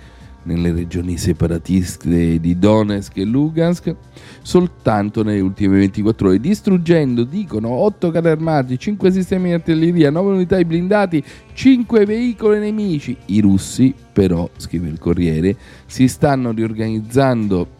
nelle 0.43 0.71
regioni 0.71 1.17
separatiste 1.17 2.39
di 2.39 2.57
Donetsk 2.57 3.17
e 3.17 3.25
Lugansk 3.25 3.95
soltanto 4.41 5.21
nelle 5.21 5.41
ultime 5.41 5.77
24 5.77 6.29
ore, 6.29 6.39
distruggendo, 6.39 7.23
dicono, 7.25 7.69
8 7.69 8.09
carri 8.09 8.29
armati, 8.29 8.79
5 8.79 9.11
sistemi 9.11 9.49
di 9.49 9.53
artiglieria, 9.53 10.09
9 10.09 10.33
unità 10.33 10.55
di 10.55 10.65
blindati, 10.65 11.23
5 11.53 12.05
veicoli 12.05 12.59
nemici. 12.59 13.15
I 13.27 13.41
russi, 13.41 13.93
però, 14.13 14.49
scrive 14.55 14.87
il 14.87 14.97
Corriere, 14.97 15.55
si 15.85 16.07
stanno 16.07 16.51
riorganizzando 16.51 17.79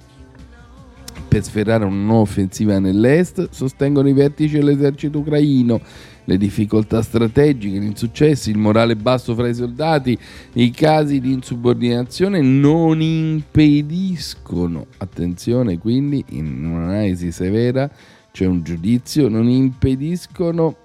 per 1.27 1.43
sferrare 1.43 1.85
una 1.85 1.95
nuova 1.95 2.21
offensiva 2.21 2.77
nell'est, 2.77 3.47
sostengono 3.51 4.09
i 4.09 4.13
vertici 4.13 4.57
dell'esercito 4.57 5.19
ucraino. 5.19 5.79
Le 6.25 6.37
difficoltà 6.37 7.01
strategiche, 7.01 7.77
gli 7.79 7.83
insuccessi, 7.83 8.51
il 8.51 8.57
morale 8.57 8.95
basso 8.95 9.33
fra 9.33 9.47
i 9.47 9.55
soldati, 9.55 10.17
i 10.53 10.69
casi 10.71 11.19
di 11.19 11.31
insubordinazione 11.31 12.41
non 12.41 13.01
impediscono, 13.01 14.85
attenzione 14.97 15.77
quindi, 15.77 16.23
in 16.29 16.65
un'analisi 16.65 17.31
severa 17.31 17.89
c'è 18.31 18.45
un 18.45 18.63
giudizio, 18.63 19.27
non 19.27 19.49
impediscono 19.49 20.77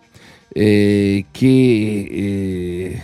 eh, 0.49 1.27
che 1.31 2.09
eh, 2.11 3.01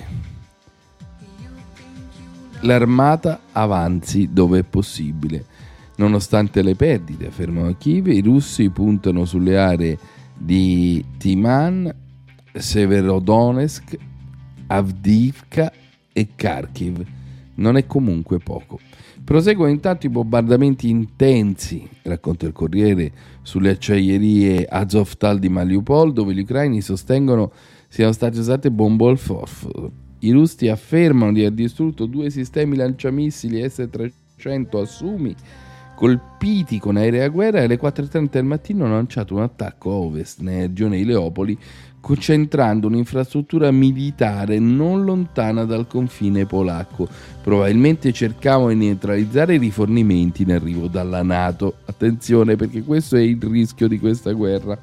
l'armata 2.60 3.40
avanzi 3.52 4.30
dove 4.32 4.60
è 4.60 4.64
possibile. 4.64 5.44
Nonostante 5.96 6.62
le 6.62 6.74
perdite, 6.74 7.26
affermano 7.26 7.76
Kiev, 7.76 8.08
i 8.08 8.20
russi 8.20 8.70
puntano 8.70 9.24
sulle 9.24 9.58
aree 9.58 9.98
di 10.36 11.04
Timan, 11.18 11.94
Severodonetsk, 12.54 13.96
Avdivka 14.66 15.72
e 16.12 16.28
Kharkiv. 16.34 17.04
Non 17.54 17.76
è 17.76 17.86
comunque 17.86 18.38
poco. 18.38 18.78
Proseguono 19.24 19.70
intanto 19.70 20.06
i 20.06 20.10
bombardamenti 20.10 20.88
intensi, 20.88 21.88
racconta 22.02 22.46
il 22.46 22.52
Corriere, 22.52 23.12
sulle 23.42 23.70
acciaierie 23.70 24.66
Azovstal 24.68 25.38
di 25.38 25.48
Mariupol, 25.48 26.12
dove 26.12 26.34
gli 26.34 26.40
ucraini 26.40 26.80
sostengono 26.80 27.52
siano 27.88 28.12
state 28.12 28.38
usate 28.38 28.70
bombe 28.70 29.08
al 29.08 29.18
fosforo. 29.18 29.92
I 30.20 30.30
russi 30.30 30.68
affermano 30.68 31.32
di 31.32 31.40
aver 31.40 31.52
distrutto 31.52 32.06
due 32.06 32.30
sistemi 32.30 32.76
lanciamissili 32.76 33.68
S-300 33.68 34.80
Assumi 34.80 35.34
colpiti 35.94 36.78
con 36.78 36.96
aerei 36.96 37.22
a 37.22 37.28
guerra 37.28 37.60
e 37.60 37.64
alle 37.64 37.78
4.30 37.78 38.28
del 38.30 38.44
mattino 38.44 38.84
hanno 38.84 38.94
lanciato 38.94 39.34
un 39.34 39.42
attacco 39.42 39.90
a 39.90 39.94
ovest 39.94 40.40
nella 40.40 40.62
regione 40.62 40.96
di 40.96 41.04
Leopoli 41.04 41.58
concentrando 42.02 42.88
un'infrastruttura 42.88 43.70
militare 43.70 44.58
non 44.58 45.04
lontana 45.04 45.64
dal 45.64 45.86
confine 45.86 46.46
polacco. 46.46 47.08
Probabilmente 47.40 48.12
cercavano 48.12 48.70
di 48.70 48.74
neutralizzare 48.74 49.54
i 49.54 49.58
rifornimenti 49.58 50.42
in 50.42 50.52
arrivo 50.52 50.88
dalla 50.88 51.22
Nato. 51.22 51.76
Attenzione 51.84 52.56
perché 52.56 52.82
questo 52.82 53.16
è 53.16 53.20
il 53.20 53.40
rischio 53.40 53.86
di 53.86 54.00
questa 54.00 54.32
guerra. 54.32 54.76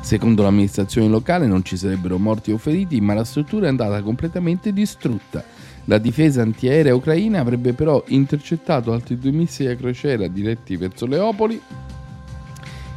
Secondo 0.00 0.42
l'amministrazione 0.42 1.08
locale 1.08 1.46
non 1.46 1.64
ci 1.64 1.76
sarebbero 1.76 2.18
morti 2.18 2.52
o 2.52 2.56
feriti, 2.56 3.00
ma 3.00 3.12
la 3.12 3.24
struttura 3.24 3.66
è 3.66 3.68
andata 3.68 4.00
completamente 4.00 4.72
distrutta. 4.72 5.44
La 5.88 5.96
difesa 5.96 6.42
antiaerea 6.42 6.94
ucraina 6.94 7.40
avrebbe 7.40 7.72
però 7.72 8.04
intercettato 8.08 8.92
altri 8.92 9.18
due 9.18 9.30
missili 9.30 9.70
a 9.70 9.76
crociera 9.76 10.28
diretti 10.28 10.76
verso 10.76 11.06
Leopoli, 11.06 11.58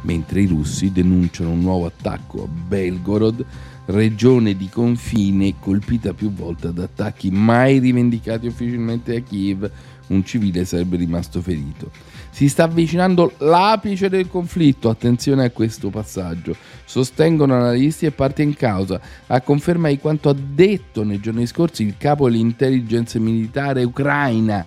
mentre 0.02 0.42
i 0.42 0.46
russi 0.46 0.92
denunciano 0.92 1.52
un 1.52 1.60
nuovo 1.60 1.86
attacco 1.86 2.42
a 2.44 2.46
Belgorod, 2.46 3.46
regione 3.86 4.54
di 4.58 4.68
confine 4.68 5.54
colpita 5.58 6.12
più 6.12 6.30
volte 6.34 6.70
da 6.70 6.82
attacchi 6.82 7.30
mai 7.30 7.78
rivendicati 7.78 8.46
ufficialmente 8.46 9.16
a 9.16 9.20
Kiev. 9.20 9.70
Un 10.08 10.22
civile 10.26 10.66
sarebbe 10.66 10.98
rimasto 10.98 11.40
ferito. 11.40 11.90
Si 12.34 12.48
sta 12.48 12.64
avvicinando 12.64 13.34
l'apice 13.38 14.08
del 14.08 14.26
conflitto, 14.26 14.88
attenzione 14.88 15.44
a 15.44 15.50
questo 15.50 15.90
passaggio, 15.90 16.56
sostengono 16.86 17.54
analisti 17.54 18.06
e 18.06 18.10
parti 18.10 18.40
in 18.40 18.54
causa, 18.54 18.98
a 19.26 19.42
conferma 19.42 19.88
di 19.88 19.98
quanto 19.98 20.30
ha 20.30 20.34
detto 20.34 21.04
nei 21.04 21.20
giorni 21.20 21.46
scorsi 21.46 21.82
il 21.82 21.96
capo 21.98 22.30
dell'intelligence 22.30 23.18
militare 23.18 23.84
ucraina, 23.84 24.66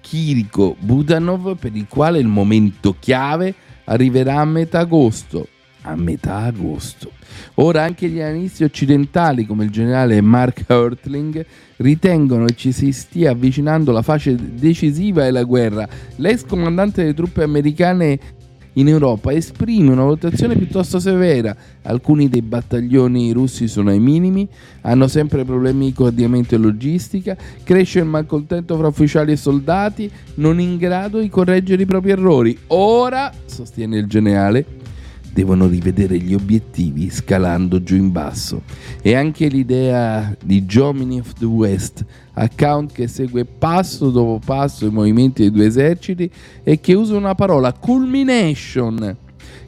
Kiriko 0.00 0.76
Budanov, 0.78 1.56
per 1.56 1.74
il 1.74 1.86
quale 1.88 2.20
il 2.20 2.28
momento 2.28 2.94
chiave 2.96 3.52
arriverà 3.84 4.36
a 4.36 4.44
metà 4.44 4.78
agosto. 4.78 5.48
A 5.82 5.96
metà 5.96 6.38
agosto. 6.38 7.10
Ora 7.54 7.82
anche 7.82 8.08
gli 8.08 8.20
analisti 8.20 8.62
occidentali, 8.62 9.46
come 9.46 9.64
il 9.64 9.70
generale 9.70 10.20
Mark 10.20 10.64
Hertling, 10.68 11.44
ritengono 11.76 12.44
che 12.44 12.54
ci 12.54 12.72
si 12.72 12.92
stia 12.92 13.32
avvicinando 13.32 13.90
alla 13.90 14.02
fase 14.02 14.36
decisiva 14.36 15.24
della 15.24 15.42
guerra. 15.42 15.88
L'ex 16.16 16.44
comandante 16.46 17.02
delle 17.02 17.14
truppe 17.14 17.42
americane 17.42 18.18
in 18.74 18.88
Europa 18.88 19.32
esprime 19.32 19.90
una 19.90 20.02
valutazione 20.02 20.56
piuttosto 20.56 20.98
severa. 20.98 21.54
Alcuni 21.82 22.28
dei 22.28 22.42
battaglioni 22.42 23.32
russi 23.32 23.68
sono 23.68 23.90
ai 23.90 23.98
minimi, 24.00 24.48
hanno 24.82 25.08
sempre 25.08 25.44
problemi 25.44 25.86
di 25.86 25.92
coordinamento 25.92 26.54
e 26.54 26.58
logistica, 26.58 27.36
cresce 27.64 27.98
il 27.98 28.06
malcontento 28.06 28.76
fra 28.76 28.86
ufficiali 28.86 29.32
e 29.32 29.36
soldati, 29.36 30.10
non 30.36 30.60
in 30.60 30.76
grado 30.76 31.18
di 31.18 31.28
correggere 31.28 31.82
i 31.82 31.86
propri 31.86 32.12
errori. 32.12 32.56
Ora, 32.68 33.32
sostiene 33.44 33.98
il 33.98 34.06
generale, 34.06 34.64
devono 35.32 35.66
rivedere 35.66 36.18
gli 36.18 36.34
obiettivi 36.34 37.10
scalando 37.10 37.82
giù 37.82 37.96
in 37.96 38.12
basso. 38.12 38.62
E 39.00 39.14
anche 39.14 39.48
l'idea 39.48 40.36
di 40.44 40.66
Germany 40.66 41.18
of 41.18 41.32
the 41.34 41.46
West, 41.46 42.04
account 42.34 42.92
che 42.92 43.08
segue 43.08 43.44
passo 43.44 44.10
dopo 44.10 44.40
passo 44.44 44.86
i 44.86 44.90
movimenti 44.90 45.42
dei 45.42 45.50
due 45.50 45.66
eserciti 45.66 46.30
e 46.62 46.80
che 46.80 46.94
usa 46.94 47.16
una 47.16 47.34
parola 47.34 47.72
culmination 47.72 49.16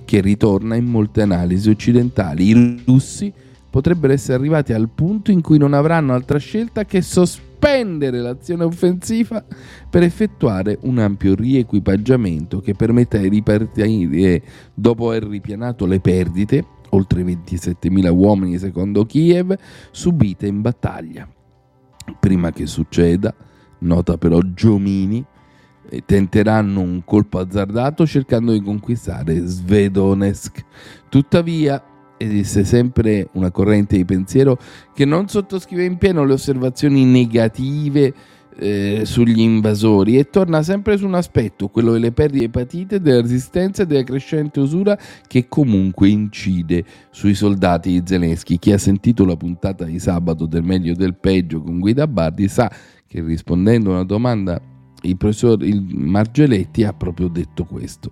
che 0.04 0.20
ritorna 0.20 0.76
in 0.76 0.84
molte 0.84 1.22
analisi 1.22 1.70
occidentali. 1.70 2.48
I 2.48 2.82
russi 2.84 3.32
potrebbero 3.74 4.12
essere 4.12 4.34
arrivati 4.34 4.72
al 4.72 4.88
punto 4.88 5.32
in 5.32 5.40
cui 5.40 5.58
non 5.58 5.74
avranno 5.74 6.14
altra 6.14 6.38
scelta 6.38 6.84
che 6.84 7.02
sospendere 7.02 8.20
l'azione 8.20 8.62
offensiva 8.62 9.44
per 9.90 10.04
effettuare 10.04 10.78
un 10.82 10.98
ampio 10.98 11.34
riequipaggiamento 11.34 12.60
che 12.60 12.74
permetta 12.74 13.18
di 13.18 13.28
ripartire 13.28 14.40
dopo 14.72 15.08
aver 15.08 15.24
ripianato 15.24 15.86
le 15.86 15.98
perdite, 15.98 16.64
oltre 16.90 17.24
27.000 17.24 18.10
uomini 18.10 18.58
secondo 18.58 19.04
Kiev, 19.06 19.58
subite 19.90 20.46
in 20.46 20.60
battaglia. 20.60 21.28
Prima 22.20 22.52
che 22.52 22.66
succeda, 22.66 23.34
nota 23.78 24.16
però 24.18 24.38
Giomini, 24.54 25.26
e 25.88 26.04
tenteranno 26.06 26.80
un 26.80 27.02
colpo 27.04 27.40
azzardato 27.40 28.06
cercando 28.06 28.52
di 28.52 28.62
conquistare 28.62 29.44
Svedonetsk. 29.44 30.64
Tuttavia, 31.08 31.82
esiste 32.24 32.64
sempre 32.64 33.28
una 33.32 33.50
corrente 33.50 33.96
di 33.96 34.04
pensiero 34.04 34.58
che 34.94 35.04
non 35.04 35.28
sottoscrive 35.28 35.84
in 35.84 35.98
pieno 35.98 36.24
le 36.24 36.32
osservazioni 36.34 37.04
negative 37.04 38.12
eh, 38.56 39.02
sugli 39.04 39.40
invasori 39.40 40.18
e 40.18 40.30
torna 40.30 40.62
sempre 40.62 40.96
su 40.96 41.06
un 41.06 41.14
aspetto, 41.14 41.68
quello 41.68 41.92
delle 41.92 42.12
perdite 42.12 42.48
patite, 42.48 43.00
della 43.00 43.20
resistenza 43.20 43.82
e 43.82 43.86
della 43.86 44.04
crescente 44.04 44.60
usura 44.60 44.98
che 45.26 45.48
comunque 45.48 46.08
incide 46.08 46.84
sui 47.10 47.34
soldati 47.34 47.90
di 47.90 48.02
Zelensky. 48.04 48.58
Chi 48.58 48.72
ha 48.72 48.78
sentito 48.78 49.24
la 49.24 49.36
puntata 49.36 49.84
di 49.84 49.98
sabato 49.98 50.46
del 50.46 50.62
meglio 50.62 50.92
e 50.92 50.96
del 50.96 51.14
peggio 51.14 51.62
con 51.62 51.80
Guida 51.80 52.06
Bardi 52.06 52.48
sa 52.48 52.70
che 53.06 53.22
rispondendo 53.22 53.90
a 53.90 53.94
una 53.94 54.04
domanda 54.04 54.60
il 55.04 55.16
professor 55.16 55.62
il 55.62 55.82
Margeletti 55.94 56.84
ha 56.84 56.92
proprio 56.92 57.28
detto 57.28 57.64
questo. 57.64 58.10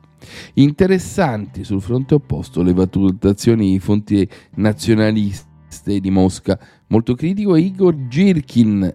Interessanti 0.54 1.64
sul 1.64 1.80
fronte 1.80 2.14
opposto 2.14 2.62
le 2.62 2.72
valutazioni 2.72 3.72
di 3.72 3.78
fonti 3.78 4.28
nazionaliste 4.56 6.00
di 6.00 6.10
Mosca. 6.10 6.58
Molto 6.88 7.14
critico 7.14 7.56
Igor 7.56 8.08
Girkin, 8.08 8.94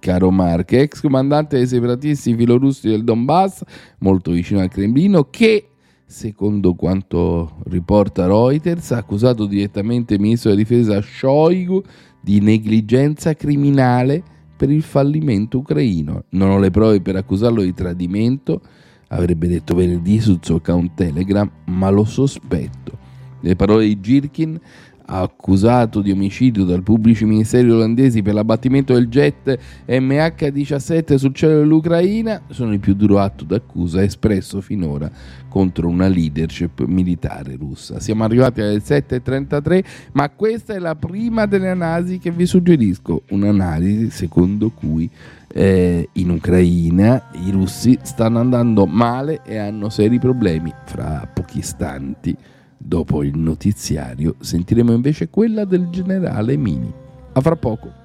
caro 0.00 0.30
Mark, 0.30 0.72
ex 0.72 1.00
comandante 1.00 1.56
dei 1.56 1.66
separatisti 1.66 2.34
filorussi 2.34 2.88
del 2.88 3.04
Donbass, 3.04 3.62
molto 3.98 4.32
vicino 4.32 4.60
al 4.60 4.68
Cremlino, 4.68 5.30
che 5.30 5.70
secondo 6.04 6.74
quanto 6.74 7.58
riporta 7.64 8.26
Reuters, 8.26 8.92
ha 8.92 8.98
accusato 8.98 9.46
direttamente 9.46 10.14
il 10.14 10.20
ministro 10.20 10.50
della 10.50 10.62
difesa 10.62 11.00
Shoigu 11.00 11.82
di 12.20 12.40
negligenza 12.40 13.34
criminale 13.34 14.34
per 14.56 14.70
il 14.70 14.82
fallimento 14.82 15.58
ucraino. 15.58 16.24
Non 16.30 16.50
ho 16.50 16.58
le 16.58 16.70
prove 16.70 17.00
per 17.00 17.16
accusarlo 17.16 17.62
di 17.62 17.74
tradimento, 17.74 18.60
avrebbe 19.08 19.48
detto 19.48 19.74
venerdì 19.74 20.20
sul 20.20 20.38
suo 20.40 20.56
account 20.56 20.94
Telegram, 20.94 21.50
ma 21.66 21.90
lo 21.90 22.04
sospetto. 22.04 23.04
Le 23.40 23.54
parole 23.54 23.86
di 23.86 24.00
Girkin, 24.00 24.58
accusato 25.06 26.00
di 26.00 26.10
omicidio 26.10 26.64
dal 26.64 26.82
pubblici 26.82 27.24
ministeri 27.24 27.70
olandesi 27.70 28.22
per 28.22 28.34
l'abbattimento 28.34 28.92
del 28.92 29.08
jet 29.08 29.58
MH17 29.86 31.14
sul 31.14 31.34
cielo 31.34 31.58
dell'Ucraina, 31.58 32.42
sono 32.48 32.72
il 32.72 32.80
più 32.80 32.94
duro 32.94 33.18
atto 33.18 33.44
d'accusa 33.44 34.02
espresso 34.02 34.60
finora 34.60 35.10
contro 35.48 35.88
una 35.88 36.06
leadership 36.08 36.84
militare 36.84 37.56
russa. 37.56 37.98
Siamo 37.98 38.24
arrivati 38.24 38.60
alle 38.60 38.78
7.33, 38.78 39.84
ma 40.12 40.28
questa 40.28 40.74
è 40.74 40.78
la 40.78 40.96
prima 40.96 41.46
delle 41.46 41.70
analisi 41.70 42.18
che 42.18 42.30
vi 42.30 42.44
suggerisco, 42.44 43.22
un'analisi 43.30 44.10
secondo 44.10 44.70
cui 44.70 45.08
eh, 45.48 46.10
in 46.12 46.28
Ucraina 46.28 47.30
i 47.46 47.50
russi 47.50 47.98
stanno 48.02 48.38
andando 48.38 48.84
male 48.84 49.40
e 49.44 49.56
hanno 49.56 49.88
seri 49.88 50.18
problemi. 50.18 50.70
Fra 50.84 51.26
pochi 51.32 51.60
istanti, 51.60 52.36
dopo 52.76 53.22
il 53.22 53.36
notiziario, 53.36 54.36
sentiremo 54.40 54.92
invece 54.92 55.28
quella 55.28 55.64
del 55.64 55.88
generale 55.90 56.56
Mini. 56.56 56.92
A 57.32 57.40
fra 57.40 57.56
poco. 57.56 58.04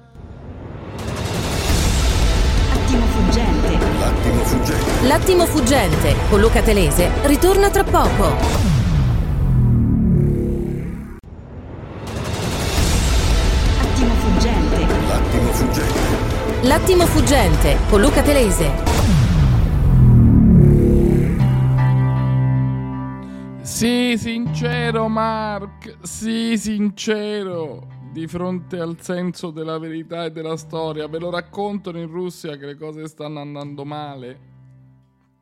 Attimo 2.72 3.06
fuggente. 3.06 3.78
L'attimo 3.98 4.42
fuggente. 4.44 5.06
L'attimo 5.06 5.46
fuggente 5.46 6.14
con 6.28 6.40
Luca 6.40 6.62
Telese 6.62 7.10
ritorna 7.24 7.70
tra 7.70 7.84
poco. 7.84 8.24
Attimo 13.80 14.14
fuggente. 14.14 14.86
L'attimo 15.08 15.52
fuggente. 15.52 16.00
L'attimo 16.62 17.06
fuggente 17.06 17.76
con 17.88 18.00
Luca 18.00 18.22
Telese. 18.22 18.91
Sì, 23.82 24.16
sincero 24.16 25.08
Mark, 25.08 25.96
sì, 26.02 26.56
sincero. 26.56 27.88
Di 28.12 28.28
fronte 28.28 28.78
al 28.78 29.00
senso 29.00 29.50
della 29.50 29.76
verità 29.76 30.24
e 30.24 30.30
della 30.30 30.56
storia, 30.56 31.08
ve 31.08 31.18
lo 31.18 31.30
raccontano 31.30 31.98
in 31.98 32.06
Russia 32.06 32.56
che 32.56 32.66
le 32.66 32.76
cose 32.76 33.08
stanno 33.08 33.40
andando 33.40 33.84
male. 33.84 34.38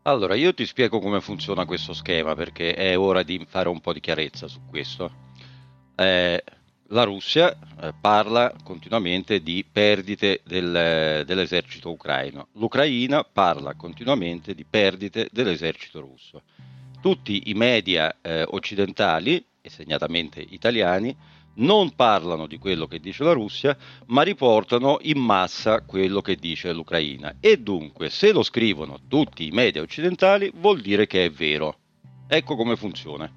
Allora, 0.05 0.35
io 0.37 0.55
ti 0.55 0.65
spiego 0.65 1.01
come 1.01 1.21
funziona 1.21 1.67
questo 1.67 1.93
schema 1.93 2.35
perché 2.35 2.73
è 2.73 2.99
ora 2.99 3.23
di 3.23 3.45
fare 3.47 3.69
un 3.69 3.81
po' 3.83 3.93
di 3.93 4.01
chiarezza 4.01 4.49
su 4.49 4.61
questo. 4.65 5.13
Eh, 5.95 6.43
la 6.87 7.05
Russia 7.05 7.53
eh, 7.53 7.93
parla 8.01 8.55
continuamente 8.65 9.43
di 9.43 9.67
perdite 9.71 10.41
del- 10.47 11.25
dell'esercito 11.27 11.91
ucraino, 11.91 12.47
l'Ucraina 12.53 13.23
parla 13.23 13.75
continuamente 13.75 14.55
di 14.55 14.65
perdite 14.65 15.29
dell'esercito 15.31 16.01
russo. 16.01 16.41
Tutti 17.01 17.43
i 17.47 17.55
media 17.55 18.19
eh, 18.21 18.45
occidentali, 18.47 19.45
e 19.61 19.71
segnatamente 19.71 20.45
italiani, 20.49 21.17
non 21.55 21.95
parlano 21.95 22.47
di 22.47 22.59
quello 22.59 22.87
che 22.87 23.01
dice 23.01 23.25
la 23.25 23.33
Russia, 23.33 23.77
ma 24.07 24.23
riportano 24.23 24.99
in 25.03 25.19
massa 25.19 25.83
quello 25.83 26.21
che 26.21 26.37
dice 26.37 26.73
l'Ucraina. 26.73 27.37
E 27.41 27.59
dunque, 27.59 28.11
se 28.11 28.33
lo 28.33 28.43
scrivono 28.43 29.01
tutti 29.09 29.47
i 29.47 29.51
media 29.51 29.83
occidentali, 29.83 30.53
vuol 30.55 30.81
dire 30.81 31.07
che 31.07 31.25
è 31.25 31.31
vero. 31.31 31.77
Ecco 32.27 32.55
come 32.55 32.77
funziona. 32.77 33.31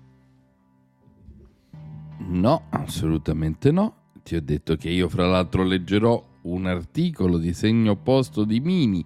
No, 2.19 2.67
assolutamente 2.69 3.71
no. 3.71 4.12
Ti 4.23 4.36
ho 4.36 4.41
detto 4.41 4.76
che 4.76 4.89
io, 4.89 5.10
fra 5.10 5.28
l'altro, 5.28 5.63
leggerò 5.63 6.23
un 6.43 6.65
articolo 6.65 7.38
di 7.38 7.54
segno 7.54 7.91
opposto 7.91 8.43
di 8.43 8.60
Mini. 8.60 9.04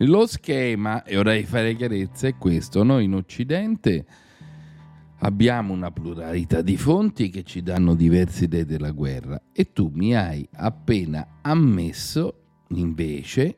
Lo 0.00 0.26
schema, 0.26 1.04
e 1.04 1.16
ora 1.16 1.34
di 1.34 1.44
fare 1.44 1.74
chiarezza, 1.74 2.28
è 2.28 2.36
questo. 2.36 2.82
Noi 2.82 3.04
in 3.04 3.14
Occidente 3.14 4.04
abbiamo 5.20 5.72
una 5.72 5.90
pluralità 5.90 6.60
di 6.60 6.76
fonti 6.76 7.30
che 7.30 7.42
ci 7.44 7.62
danno 7.62 7.94
diverse 7.94 8.44
idee 8.44 8.66
della 8.66 8.90
guerra 8.90 9.40
e 9.52 9.72
tu 9.72 9.90
mi 9.94 10.14
hai 10.14 10.46
appena 10.52 11.38
ammesso, 11.40 12.42
invece, 12.70 13.56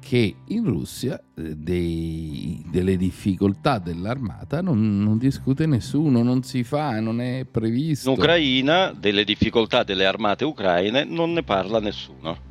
che 0.00 0.34
in 0.46 0.64
Russia 0.64 1.22
eh, 1.36 1.54
dei- 1.56 2.64
delle 2.70 2.96
difficoltà 2.96 3.78
dell'armata 3.78 4.62
non, 4.62 5.02
non 5.02 5.18
discute 5.18 5.66
nessuno, 5.66 6.22
non 6.22 6.42
si 6.42 6.64
fa, 6.64 6.98
non 7.00 7.20
è 7.20 7.44
previsto. 7.44 8.12
In 8.12 8.16
Ucraina, 8.16 8.94
delle 8.98 9.24
difficoltà 9.24 9.82
delle 9.82 10.06
armate 10.06 10.46
ucraine, 10.46 11.04
non 11.04 11.34
ne 11.34 11.42
parla 11.42 11.80
nessuno. 11.80 12.48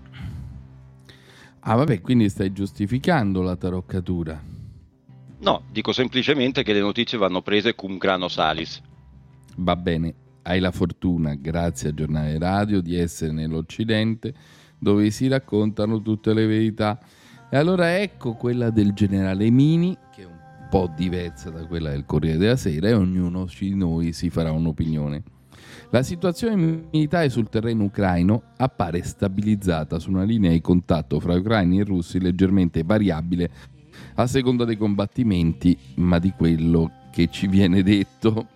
Ah, 1.61 1.75
vabbè, 1.75 2.01
quindi 2.01 2.29
stai 2.29 2.51
giustificando 2.51 3.41
la 3.41 3.55
taroccatura. 3.55 4.41
No, 5.39 5.63
dico 5.71 5.91
semplicemente 5.91 6.63
che 6.63 6.73
le 6.73 6.79
notizie 6.79 7.17
vanno 7.17 7.41
prese 7.41 7.75
cum 7.75 7.97
grano 7.97 8.27
salis. 8.27 8.81
Va 9.57 9.75
bene, 9.75 10.13
hai 10.43 10.59
la 10.59 10.71
fortuna, 10.71 11.35
grazie 11.35 11.89
a 11.89 11.93
giornale 11.93 12.37
radio, 12.37 12.81
di 12.81 12.95
essere 12.95 13.31
nell'Occidente 13.31 14.33
dove 14.79 15.09
si 15.11 15.27
raccontano 15.27 16.01
tutte 16.01 16.33
le 16.33 16.45
verità. 16.45 16.99
E 17.49 17.57
allora 17.57 17.99
ecco 17.99 18.33
quella 18.33 18.69
del 18.69 18.93
generale 18.93 19.49
Mini, 19.49 19.97
che 20.13 20.21
è 20.21 20.25
un 20.25 20.67
po' 20.69 20.91
diversa 20.95 21.49
da 21.49 21.65
quella 21.65 21.89
del 21.89 22.05
Corriere 22.05 22.37
della 22.37 22.55
Sera, 22.55 22.87
e 22.87 22.93
ognuno 22.93 23.47
di 23.57 23.75
noi 23.75 24.13
si 24.13 24.29
farà 24.29 24.51
un'opinione. 24.51 25.23
La 25.91 26.03
situazione 26.03 26.83
militare 26.91 27.29
sul 27.29 27.49
terreno 27.49 27.85
ucraino 27.85 28.43
appare 28.57 29.01
stabilizzata 29.01 29.97
su 29.97 30.11
una 30.11 30.21
linea 30.21 30.51
di 30.51 30.61
contatto 30.61 31.19
fra 31.19 31.33
ucraini 31.33 31.79
e 31.79 31.83
russi 31.83 32.19
leggermente 32.19 32.83
variabile 32.83 33.49
a 34.15 34.27
seconda 34.27 34.65
dei 34.65 34.77
combattimenti, 34.77 35.75
ma 35.95 36.19
di 36.19 36.31
quello 36.37 36.91
che 37.11 37.27
ci 37.31 37.47
viene 37.47 37.81
detto. 37.81 38.47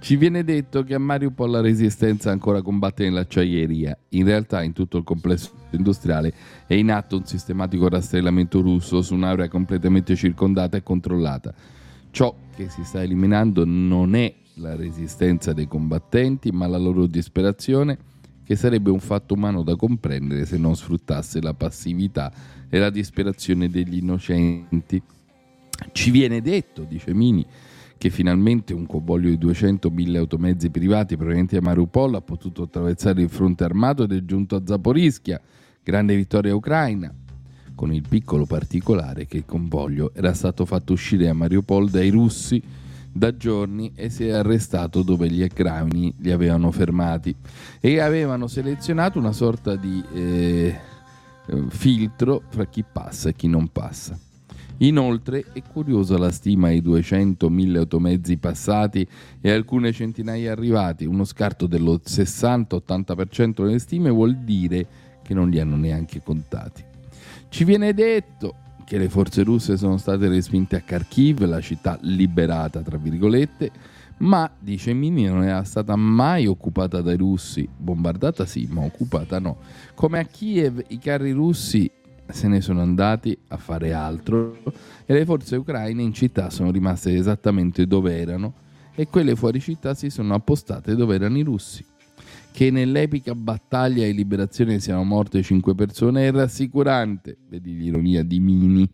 Ci 0.00 0.16
viene 0.16 0.44
detto 0.44 0.82
che 0.82 0.94
a 0.94 0.98
Mariupol 0.98 1.50
la 1.50 1.60
resistenza 1.60 2.30
ancora 2.30 2.62
combatte 2.62 3.04
nell'acciaieria. 3.04 3.96
In 4.10 4.24
realtà 4.24 4.62
in 4.62 4.72
tutto 4.72 4.96
il 4.96 5.04
complesso 5.04 5.50
industriale 5.72 6.32
è 6.66 6.72
in 6.72 6.90
atto 6.90 7.18
un 7.18 7.26
sistematico 7.26 7.86
rastrellamento 7.88 8.62
russo 8.62 9.02
su 9.02 9.14
un'area 9.14 9.48
completamente 9.48 10.16
circondata 10.16 10.78
e 10.78 10.82
controllata. 10.82 11.52
Ciò 12.10 12.34
che 12.56 12.70
si 12.70 12.82
sta 12.82 13.02
eliminando 13.02 13.64
non 13.66 14.14
è 14.14 14.34
la 14.54 14.76
resistenza 14.76 15.52
dei 15.52 15.66
combattenti, 15.66 16.50
ma 16.50 16.66
la 16.66 16.78
loro 16.78 17.06
disperazione, 17.06 17.98
che 18.44 18.56
sarebbe 18.56 18.90
un 18.90 19.00
fatto 19.00 19.34
umano 19.34 19.62
da 19.62 19.76
comprendere 19.76 20.44
se 20.44 20.58
non 20.58 20.76
sfruttasse 20.76 21.40
la 21.40 21.54
passività 21.54 22.32
e 22.68 22.78
la 22.78 22.90
disperazione 22.90 23.68
degli 23.68 23.98
innocenti. 23.98 25.00
Ci 25.92 26.10
viene 26.10 26.40
detto, 26.40 26.82
dice 26.82 27.14
Mini, 27.14 27.46
che 27.96 28.10
finalmente 28.10 28.74
un 28.74 28.84
convoglio 28.84 29.28
di 29.28 29.38
200.000 29.38 30.16
automezzi 30.16 30.70
privati 30.70 31.16
provenienti 31.16 31.54
da 31.54 31.60
Mariupol 31.60 32.16
ha 32.16 32.20
potuto 32.20 32.62
attraversare 32.62 33.22
il 33.22 33.28
fronte 33.28 33.62
armato 33.62 34.02
ed 34.02 34.12
è 34.12 34.24
giunto 34.24 34.56
a 34.56 34.62
Zaporischia, 34.64 35.40
grande 35.82 36.16
vittoria 36.16 36.54
ucraina, 36.54 37.14
con 37.74 37.92
il 37.92 38.02
piccolo 38.08 38.44
particolare 38.44 39.26
che 39.26 39.38
il 39.38 39.44
convoglio 39.46 40.12
era 40.14 40.34
stato 40.34 40.64
fatto 40.64 40.92
uscire 40.92 41.28
a 41.28 41.32
Mariupol 41.32 41.90
dai 41.90 42.10
russi 42.10 42.62
da 43.12 43.36
giorni 43.36 43.92
e 43.94 44.08
si 44.08 44.26
è 44.26 44.30
arrestato 44.30 45.02
dove 45.02 45.28
gli 45.28 45.42
ucraini 45.42 46.14
li 46.18 46.30
avevano 46.30 46.70
fermati 46.70 47.34
e 47.80 48.00
avevano 48.00 48.46
selezionato 48.46 49.18
una 49.18 49.32
sorta 49.32 49.76
di 49.76 50.02
eh, 50.14 50.80
filtro 51.68 52.42
fra 52.48 52.64
chi 52.64 52.84
passa 52.90 53.28
e 53.28 53.34
chi 53.34 53.48
non 53.48 53.68
passa. 53.68 54.18
Inoltre 54.78 55.44
è 55.52 55.62
curiosa 55.62 56.18
la 56.18 56.32
stima 56.32 56.68
ai 56.68 56.80
200.000 56.80 57.76
automezzi 57.76 58.36
passati 58.38 59.06
e 59.40 59.50
alcune 59.52 59.92
centinaia 59.92 60.50
arrivati, 60.50 61.04
uno 61.04 61.24
scarto 61.24 61.66
dello 61.66 62.00
60-80% 62.04 63.62
nelle 63.62 63.78
stime 63.78 64.10
vuol 64.10 64.38
dire 64.38 64.86
che 65.22 65.34
non 65.34 65.50
li 65.50 65.60
hanno 65.60 65.76
neanche 65.76 66.20
contati. 66.20 66.82
Ci 67.48 67.64
viene 67.64 67.94
detto 67.94 68.54
che 68.84 68.98
le 68.98 69.08
forze 69.08 69.42
russe 69.42 69.76
sono 69.76 69.96
state 69.96 70.28
respinte 70.28 70.76
a 70.76 70.80
Kharkiv, 70.80 71.44
la 71.44 71.60
città 71.60 71.98
liberata 72.02 72.80
tra 72.80 72.96
virgolette, 72.96 73.70
ma 74.18 74.50
dice 74.58 74.92
Mini 74.92 75.24
non 75.24 75.42
era 75.42 75.64
stata 75.64 75.96
mai 75.96 76.46
occupata 76.46 77.00
dai 77.00 77.16
russi, 77.16 77.68
bombardata 77.76 78.46
sì, 78.46 78.68
ma 78.70 78.82
occupata 78.82 79.38
no. 79.38 79.58
Come 79.94 80.18
a 80.18 80.24
Kiev 80.24 80.82
i 80.88 80.98
carri 80.98 81.32
russi 81.32 81.90
se 82.28 82.48
ne 82.48 82.60
sono 82.60 82.80
andati 82.80 83.36
a 83.48 83.56
fare 83.56 83.92
altro 83.92 84.58
e 85.04 85.12
le 85.12 85.24
forze 85.24 85.56
ucraine 85.56 86.02
in 86.02 86.12
città 86.12 86.50
sono 86.50 86.70
rimaste 86.70 87.14
esattamente 87.14 87.86
dove 87.86 88.18
erano 88.18 88.54
e 88.94 89.06
quelle 89.06 89.36
fuori 89.36 89.60
città 89.60 89.94
si 89.94 90.10
sono 90.10 90.34
appostate 90.34 90.94
dove 90.94 91.14
erano 91.14 91.38
i 91.38 91.42
russi. 91.42 91.84
Che 92.52 92.70
nell'epica 92.70 93.34
battaglia 93.34 94.04
di 94.04 94.12
liberazione 94.12 94.78
siano 94.78 95.04
morte 95.04 95.42
5 95.42 95.74
persone 95.74 96.28
è 96.28 96.30
rassicurante, 96.30 97.38
vedi 97.48 97.74
l'ironia 97.74 98.22
di 98.22 98.38
Mini, 98.40 98.86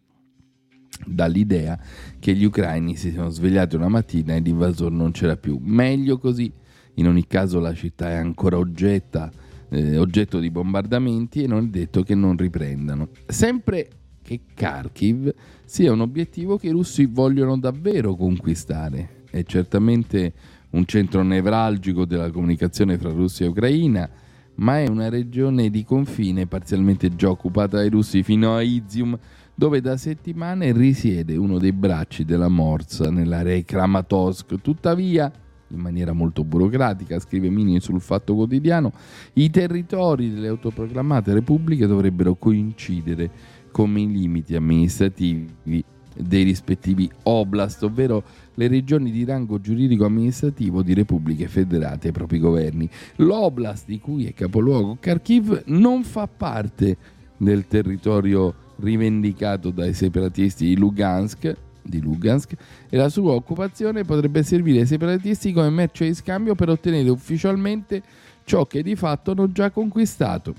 dall'idea 1.04 1.76
che 2.20 2.34
gli 2.34 2.44
ucraini 2.44 2.94
si 2.94 3.10
siano 3.10 3.30
svegliati 3.30 3.74
una 3.74 3.88
mattina 3.88 4.36
e 4.36 4.40
l'invasore 4.40 4.94
non 4.94 5.10
c'era 5.10 5.36
più. 5.36 5.58
Meglio 5.60 6.18
così, 6.18 6.52
in 6.94 7.08
ogni 7.08 7.26
caso 7.26 7.58
la 7.58 7.74
città 7.74 8.10
è 8.10 8.14
ancora 8.14 8.56
oggetta, 8.58 9.28
eh, 9.70 9.98
oggetto 9.98 10.38
di 10.38 10.50
bombardamenti 10.50 11.42
e 11.42 11.48
non 11.48 11.64
è 11.64 11.68
detto 11.68 12.04
che 12.04 12.14
non 12.14 12.36
riprendano. 12.36 13.08
Sempre 13.26 13.88
che 14.22 14.40
Kharkiv 14.54 15.34
sia 15.64 15.90
un 15.90 16.00
obiettivo 16.00 16.58
che 16.58 16.68
i 16.68 16.70
russi 16.70 17.06
vogliono 17.06 17.58
davvero 17.58 18.14
conquistare. 18.14 19.24
È 19.28 19.42
certamente 19.42 20.32
un 20.70 20.84
centro 20.84 21.22
nevralgico 21.22 22.04
della 22.04 22.30
comunicazione 22.30 22.98
fra 22.98 23.10
Russia 23.10 23.46
e 23.46 23.48
Ucraina, 23.48 24.08
ma 24.56 24.80
è 24.80 24.88
una 24.88 25.08
regione 25.08 25.70
di 25.70 25.84
confine 25.84 26.46
parzialmente 26.46 27.14
già 27.14 27.30
occupata 27.30 27.76
dai 27.76 27.88
russi 27.88 28.22
fino 28.22 28.54
a 28.54 28.62
Izium, 28.62 29.16
dove 29.54 29.80
da 29.80 29.96
settimane 29.96 30.72
risiede 30.72 31.36
uno 31.36 31.58
dei 31.58 31.72
bracci 31.72 32.24
della 32.24 32.48
morsa 32.48 33.10
nell'area 33.10 33.60
Kramatorsk. 33.62 34.60
Tuttavia, 34.60 35.30
in 35.68 35.80
maniera 35.80 36.12
molto 36.12 36.44
burocratica, 36.44 37.18
scrive 37.18 37.50
Mini 37.50 37.80
sul 37.80 38.00
Fatto 38.00 38.34
Quotidiano, 38.34 38.92
i 39.34 39.50
territori 39.50 40.32
delle 40.32 40.48
autoproclamate 40.48 41.32
repubbliche 41.34 41.86
dovrebbero 41.86 42.34
coincidere 42.34 43.30
come 43.70 44.00
i 44.00 44.10
limiti 44.10 44.54
amministrativi 44.54 45.84
dei 46.18 46.42
rispettivi 46.42 47.10
oblast, 47.24 47.82
ovvero 47.82 48.22
le 48.54 48.68
regioni 48.68 49.10
di 49.10 49.24
rango 49.24 49.60
giuridico-amministrativo 49.60 50.82
di 50.82 50.94
repubbliche 50.94 51.48
federate 51.48 52.08
ai 52.08 52.12
propri 52.12 52.38
governi. 52.38 52.88
L'oblast, 53.16 53.86
di 53.86 54.00
cui 54.00 54.26
è 54.26 54.34
capoluogo 54.34 54.96
Kharkiv, 55.00 55.62
non 55.66 56.02
fa 56.02 56.26
parte 56.26 56.96
del 57.36 57.66
territorio 57.66 58.66
rivendicato 58.80 59.70
dai 59.70 59.94
separatisti 59.94 60.66
di 60.66 60.76
Lugansk, 60.76 61.56
di 61.82 62.00
Lugansk 62.00 62.54
e 62.88 62.96
la 62.96 63.08
sua 63.08 63.32
occupazione 63.32 64.04
potrebbe 64.04 64.42
servire 64.42 64.80
ai 64.80 64.86
separatisti 64.86 65.52
come 65.52 65.70
merce 65.70 66.06
di 66.06 66.14
scambio 66.14 66.54
per 66.54 66.68
ottenere 66.68 67.08
ufficialmente 67.08 68.02
ciò 68.44 68.66
che 68.66 68.82
di 68.82 68.94
fatto 68.94 69.30
hanno 69.30 69.50
già 69.50 69.70
conquistato. 69.70 70.54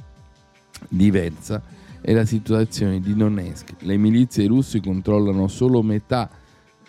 Diversa 0.87 1.61
è 2.01 2.13
la 2.13 2.25
situazione 2.25 2.99
di 2.99 3.15
Donetsk. 3.15 3.75
Le 3.79 3.97
milizie 3.97 4.47
russi 4.47 4.79
controllano 4.79 5.47
solo 5.47 5.81
metà, 5.81 6.29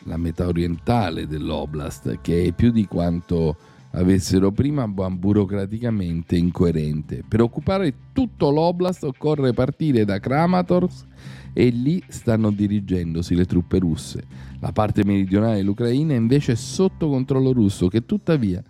la 0.05 0.16
metà 0.16 0.46
orientale 0.46 1.27
dell'oblast, 1.27 2.18
che 2.20 2.44
è 2.44 2.53
più 2.53 2.70
di 2.70 2.87
quanto 2.87 3.57
avessero 3.92 4.53
prima, 4.53 4.87
ma 4.87 5.11
burocraticamente 5.11 6.37
incoerente. 6.37 7.25
Per 7.27 7.40
occupare 7.40 7.94
tutto 8.12 8.51
l'oblast 8.51 9.05
occorre 9.05 9.53
partire 9.53 10.05
da 10.05 10.20
Kramatorsk 10.20 11.07
e 11.53 11.68
lì 11.70 12.03
stanno 12.07 12.51
dirigendosi 12.51 13.35
le 13.35 13.44
truppe 13.44 13.79
russe. 13.79 14.25
La 14.61 14.73
parte 14.73 15.05
meridionale 15.05 15.57
dell'Ucraina 15.57 16.12
è 16.12 16.16
invece 16.16 16.55
sotto 16.55 17.09
controllo 17.09 17.53
russo, 17.53 17.88
che 17.88 18.07
tuttavia 18.07 18.62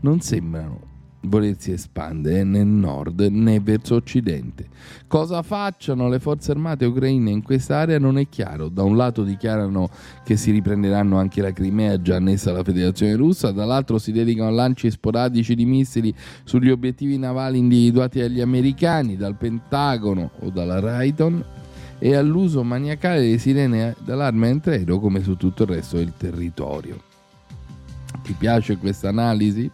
non 0.00 0.20
sembrano 0.20 0.94
volersi 1.22 1.72
espandere 1.72 2.44
né 2.44 2.58
nel 2.58 2.66
nord 2.66 3.20
né 3.30 3.60
verso 3.60 3.96
occidente. 3.96 4.68
Cosa 5.06 5.42
facciano 5.42 6.08
le 6.08 6.18
forze 6.18 6.52
armate 6.52 6.84
ucraine 6.84 7.30
in 7.30 7.42
quest'area 7.42 7.98
non 7.98 8.18
è 8.18 8.28
chiaro. 8.28 8.68
Da 8.68 8.82
un 8.82 8.96
lato 8.96 9.22
dichiarano 9.22 9.88
che 10.24 10.36
si 10.36 10.50
riprenderanno 10.50 11.18
anche 11.18 11.40
la 11.40 11.52
Crimea 11.52 12.00
già 12.00 12.16
annessa 12.16 12.50
alla 12.50 12.64
Federazione 12.64 13.16
russa, 13.16 13.52
dall'altro 13.52 13.98
si 13.98 14.12
dedicano 14.12 14.48
a 14.48 14.52
lanci 14.52 14.90
sporadici 14.90 15.54
di 15.54 15.64
missili 15.64 16.14
sugli 16.44 16.70
obiettivi 16.70 17.18
navali 17.18 17.58
individuati 17.58 18.20
dagli 18.20 18.40
americani, 18.40 19.16
dal 19.16 19.36
Pentagono 19.36 20.30
o 20.40 20.50
dalla 20.50 20.80
Raytheon 20.80 21.44
e 21.98 22.14
all'uso 22.14 22.62
maniacale 22.62 23.22
di 23.22 23.38
sirene 23.38 23.94
d'allarme 24.04 24.50
antiaereo 24.50 25.00
come 25.00 25.22
su 25.22 25.36
tutto 25.36 25.62
il 25.62 25.70
resto 25.70 25.96
del 25.96 26.12
territorio. 26.16 27.02
Ti 28.22 28.34
piace 28.38 28.76
questa 28.76 29.08
analisi? 29.08 29.70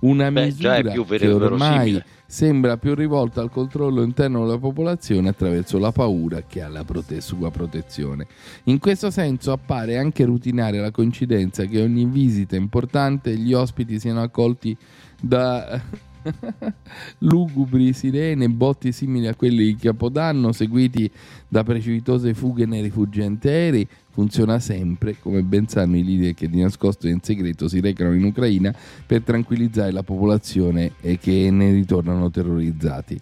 Una 0.00 0.30
Beh, 0.30 0.44
misura 0.44 0.80
più 0.82 1.04
che 1.04 1.18
vero- 1.18 1.44
ormai 1.44 2.02
sembra 2.24 2.76
più 2.76 2.94
rivolta 2.94 3.40
al 3.40 3.50
controllo 3.50 4.02
interno 4.02 4.44
della 4.44 4.58
popolazione 4.58 5.30
attraverso 5.30 5.78
la 5.78 5.92
paura 5.92 6.42
che 6.42 6.60
alla 6.60 6.84
prote- 6.84 7.20
sua 7.20 7.50
protezione. 7.50 8.26
In 8.64 8.78
questo 8.78 9.10
senso 9.10 9.50
appare 9.50 9.96
anche 9.96 10.24
rutinaria 10.24 10.80
la 10.80 10.90
coincidenza 10.90 11.64
che 11.64 11.80
ogni 11.82 12.04
visita 12.04 12.54
importante 12.54 13.36
gli 13.36 13.54
ospiti 13.54 13.98
siano 13.98 14.20
accolti 14.20 14.76
da 15.20 15.80
lugubri 17.18 17.92
sirene 17.92 18.48
botti 18.48 18.92
simili 18.92 19.26
a 19.26 19.34
quelli 19.34 19.64
di 19.64 19.76
Capodanno, 19.76 20.52
seguiti 20.52 21.10
da 21.48 21.64
precipitose 21.64 22.34
fughe 22.34 22.66
nei 22.66 22.82
rifugiati 22.82 23.48
aerei. 23.48 23.88
Funziona 24.18 24.58
sempre, 24.58 25.16
come 25.20 25.42
ben 25.42 25.68
sanno 25.68 25.96
i 25.96 26.02
leader 26.02 26.34
che 26.34 26.48
di 26.48 26.60
nascosto 26.60 27.06
e 27.06 27.10
in 27.10 27.20
segreto 27.22 27.68
si 27.68 27.78
recano 27.78 28.12
in 28.14 28.24
Ucraina 28.24 28.74
per 29.06 29.22
tranquillizzare 29.22 29.92
la 29.92 30.02
popolazione 30.02 30.94
e 31.00 31.18
che 31.18 31.48
ne 31.52 31.70
ritornano 31.70 32.28
terrorizzati. 32.28 33.16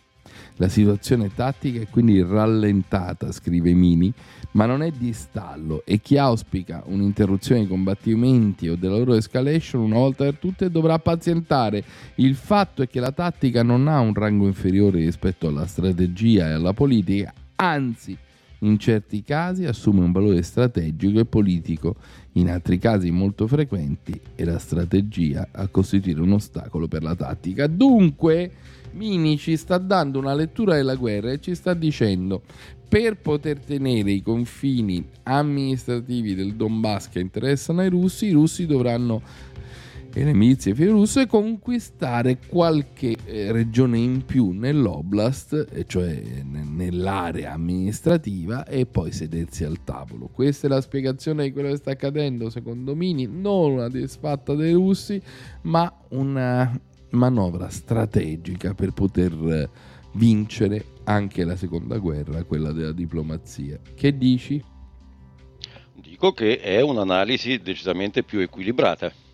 La 0.57 0.69
situazione 0.69 1.35
tattica 1.35 1.81
è 1.81 1.89
quindi 1.91 2.23
rallentata, 2.23 3.31
scrive 3.31 3.75
Mini, 3.75 4.11
ma 4.53 4.65
non 4.65 4.83
è 4.83 4.91
di 4.91 5.13
stallo 5.13 5.83
e 5.85 6.01
chi 6.01 6.17
auspica 6.17 6.83
un'interruzione 6.87 7.61
dei 7.61 7.69
combattimenti 7.69 8.67
o 8.71 8.75
della 8.75 8.97
loro 8.97 9.17
escalation 9.17 9.83
una 9.83 9.99
volta 9.99 10.25
per 10.25 10.39
tutte 10.39 10.71
dovrà 10.71 10.99
pazientare. 10.99 11.85
Il 12.15 12.37
fatto 12.37 12.81
è 12.81 12.89
che 12.89 13.01
la 13.01 13.13
tattica 13.13 13.63
non 13.63 13.87
ha 13.87 14.01
un 14.01 14.15
rango 14.15 14.47
inferiore 14.47 15.01
rispetto 15.01 15.47
alla 15.47 15.67
strategia 15.67 16.49
e 16.49 16.53
alla 16.53 16.73
politica, 16.73 17.35
anzi 17.57 18.17
in 18.67 18.79
certi 18.79 19.23
casi 19.23 19.65
assume 19.65 20.01
un 20.01 20.13
valore 20.13 20.43
strategico 20.43 21.21
e 21.21 21.25
politico, 21.25 21.95
in 22.33 22.51
altri 22.51 22.79
casi 22.79 23.11
molto 23.11 23.47
frequenti 23.47 24.21
è 24.35 24.45
la 24.45 24.59
strategia 24.59 25.49
a 25.53 25.69
costituire 25.69 26.21
un 26.21 26.33
ostacolo 26.33 26.89
per 26.89 27.03
la 27.03 27.15
tattica. 27.15 27.67
Dunque, 27.67 28.51
Mini 28.93 29.39
ci 29.39 29.57
sta 29.57 29.79
dando 29.79 30.19
una 30.19 30.35
lettura 30.35 30.75
della 30.75 30.97
guerra 30.97 31.31
e 31.31 31.41
ci 31.41 31.55
sta 31.55 31.75
dicendo 31.75 32.43
per 32.89 33.17
poter 33.17 33.59
tenere 33.59 34.11
i 34.11 34.23
confini 34.23 35.05
amministrativi 35.25 36.35
del 36.35 36.55
Donbass 36.55 37.09
che 37.09 37.21
interessano 37.21 37.81
ai 37.81 37.89
russi, 37.89 38.27
i 38.27 38.33
russi 38.33 38.67
dovranno 38.67 39.23
milizie 40.25 40.75
filorusse 40.75 41.27
conquistare 41.27 42.39
qualche 42.47 43.17
eh, 43.25 43.53
regione 43.53 43.99
in 43.99 44.25
più 44.25 44.51
nell'oblast, 44.51 45.85
cioè 45.87 46.23
ne- 46.43 46.65
nell'area 46.65 47.53
amministrativa, 47.53 48.65
e 48.65 48.87
poi 48.87 49.13
sedersi 49.13 49.65
al 49.65 49.85
tavolo. 49.85 50.29
Questa 50.29 50.67
è 50.67 50.71
la 50.71 50.81
spiegazione 50.81 51.45
di 51.45 51.53
quello 51.53 51.69
che 51.69 51.77
sta 51.77 51.91
accadendo, 51.91 52.49
secondo 52.51 52.95
Mini, 52.95 53.27
non 53.27 53.73
una 53.73 53.89
disfatta 53.89 54.55
dei 54.55 54.73
russi, 54.73 55.21
ma 55.63 55.93
una 56.11 56.81
manovra 57.11 57.69
strategica 57.69 58.75
per 58.75 58.93
poter 58.93 59.33
eh, 59.33 59.69
vincere 60.13 60.85
anche 61.05 61.45
la 61.45 61.57
seconda 61.57 61.99
guerra, 61.99 62.43
quella 62.45 62.73
della 62.73 62.93
diplomazia. 62.93 63.79
Che 63.95 64.17
dici? 64.17 64.63
Dico 65.95 66.33
che 66.33 66.61
è 66.61 66.81
un'analisi 66.81 67.59
decisamente 67.59 68.23
più 68.23 68.39
equilibrata. 68.39 69.25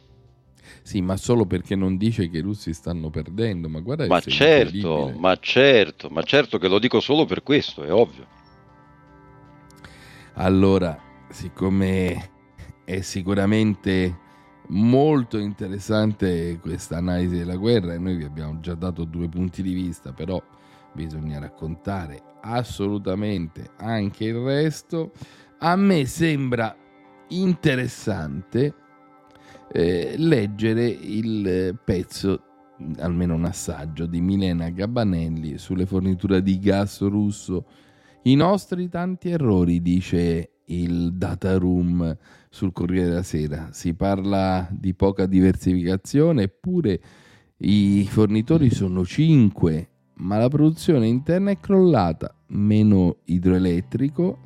Sì, 0.83 1.01
ma 1.01 1.17
solo 1.17 1.47
perché 1.47 1.77
non 1.77 1.97
dice 1.97 2.29
che 2.29 2.39
i 2.39 2.43
russi 2.43 2.73
stanno 2.73 3.11
perdendo, 3.11 3.69
ma 3.69 3.81
guarda 3.81 4.07
Ma 4.07 4.21
certo, 4.21 5.13
ma 5.17 5.37
certo, 5.39 6.09
ma 6.11 6.23
certo 6.23 6.59
che 6.59 6.69
lo 6.69 6.79
dico 6.79 7.01
solo 7.01 7.25
per 7.25 7.43
questo, 7.43 7.83
è 7.85 7.93
ovvio. 7.93 8.27
Allora, 10.35 10.99
siccome 11.29 12.31
è 12.85 13.01
sicuramente 13.01 14.19
molto 14.69 15.39
interessante 15.39 16.59
questa 16.61 16.97
analisi 16.97 17.37
della 17.37 17.57
guerra 17.57 17.95
e 17.95 17.99
noi 17.99 18.17
vi 18.17 18.25
abbiamo 18.25 18.61
già 18.61 18.75
dato 18.75 19.05
due 19.05 19.29
punti 19.29 19.63
di 19.63 19.75
vista, 19.75 20.13
però 20.13 20.43
bisogna 20.93 21.39
raccontare 21.39 22.21
assolutamente 22.43 23.71
anche 23.79 24.25
il 24.25 24.37
resto. 24.37 25.13
a 25.59 25.77
me 25.77 26.07
sembra 26.07 26.75
interessante 27.29 28.75
eh, 29.73 30.15
leggere 30.19 30.87
il 30.87 31.79
pezzo, 31.83 32.43
almeno 32.99 33.35
un 33.35 33.45
assaggio, 33.47 34.07
di 34.07 34.21
Milena 34.21 34.69
Gabanelli 34.69 35.57
sulle 35.57 35.87
forniture 35.87 36.43
di 36.43 36.59
gas 36.59 37.01
russo. 37.01 37.67
I 38.25 38.35
nostri 38.35 38.89
tanti 38.89 39.31
errori, 39.31 39.81
dice 39.81 40.51
il 40.67 41.15
data 41.15 41.57
room 41.57 42.17
sul 42.51 42.73
Corriere 42.73 43.09
della 43.09 43.23
Sera. 43.23 43.69
Si 43.73 43.95
parla 43.95 44.69
di 44.71 44.95
poca 44.95 45.27
diversificazione, 45.27 46.45
eppure 46.45 47.01
i 47.59 48.07
fornitori 48.09 48.71
sono 48.71 49.05
5, 49.05 49.89
ma 50.17 50.37
la 50.37 50.49
produzione 50.49 51.07
interna 51.07 51.51
è 51.51 51.59
crollata, 51.59 52.35
meno 52.49 53.19
idroelettrico 53.25 54.39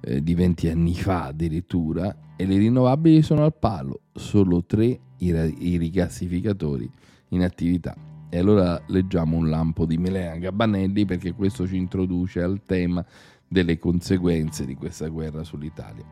eh, 0.00 0.22
di 0.22 0.34
20 0.34 0.68
anni 0.68 0.94
fa 0.94 1.24
addirittura, 1.26 2.14
e 2.40 2.46
le 2.46 2.56
rinnovabili 2.56 3.20
sono 3.20 3.44
al 3.44 3.52
palo, 3.52 4.00
solo 4.14 4.64
3 4.64 4.98
i, 5.18 5.76
rigassificatori 5.76 6.90
in 7.28 7.42
attività. 7.42 7.94
E 8.30 8.38
allora 8.38 8.82
leggiamo 8.86 9.36
un 9.36 9.50
lampo 9.50 9.84
di 9.84 9.98
Milena 9.98 10.38
Gabanelli 10.38 11.04
perché 11.04 11.34
questo 11.34 11.66
ci 11.66 11.76
introduce 11.76 12.40
al 12.40 12.62
tema 12.64 13.04
delle 13.46 13.78
conseguenze 13.78 14.64
di 14.64 14.74
questa 14.74 15.08
guerra 15.08 15.44
sull'Italia. 15.44 16.02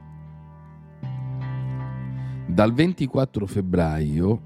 Dal 2.47 2.75
24 2.75 3.47
febbraio 3.47 4.43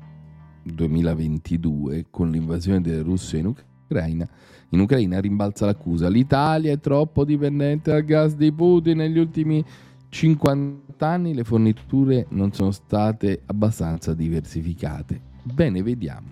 2022, 0.63 2.07
con 2.11 2.31
l'invasione 2.31 2.81
della 2.81 3.03
Russia 3.03 3.41
in 3.41 3.47
Ucraina, 3.47 4.29
in 4.69 4.79
Ucraina 4.79 5.21
rimbalza 5.21 5.67
l'accusa 5.67 6.09
l'Italia 6.09 6.71
è 6.71 6.79
troppo 6.79 7.25
dipendente 7.25 7.91
dal 7.91 8.05
gas 8.05 8.37
di 8.37 8.53
Putin 8.53 8.99
negli 8.99 9.19
ultimi 9.19 9.65
50 10.13 11.07
anni 11.07 11.33
le 11.33 11.43
forniture 11.43 12.27
non 12.31 12.53
sono 12.53 12.71
state 12.71 13.41
abbastanza 13.47 14.13
diversificate. 14.13 15.19
Bene, 15.43 15.83
vediamo. 15.83 16.29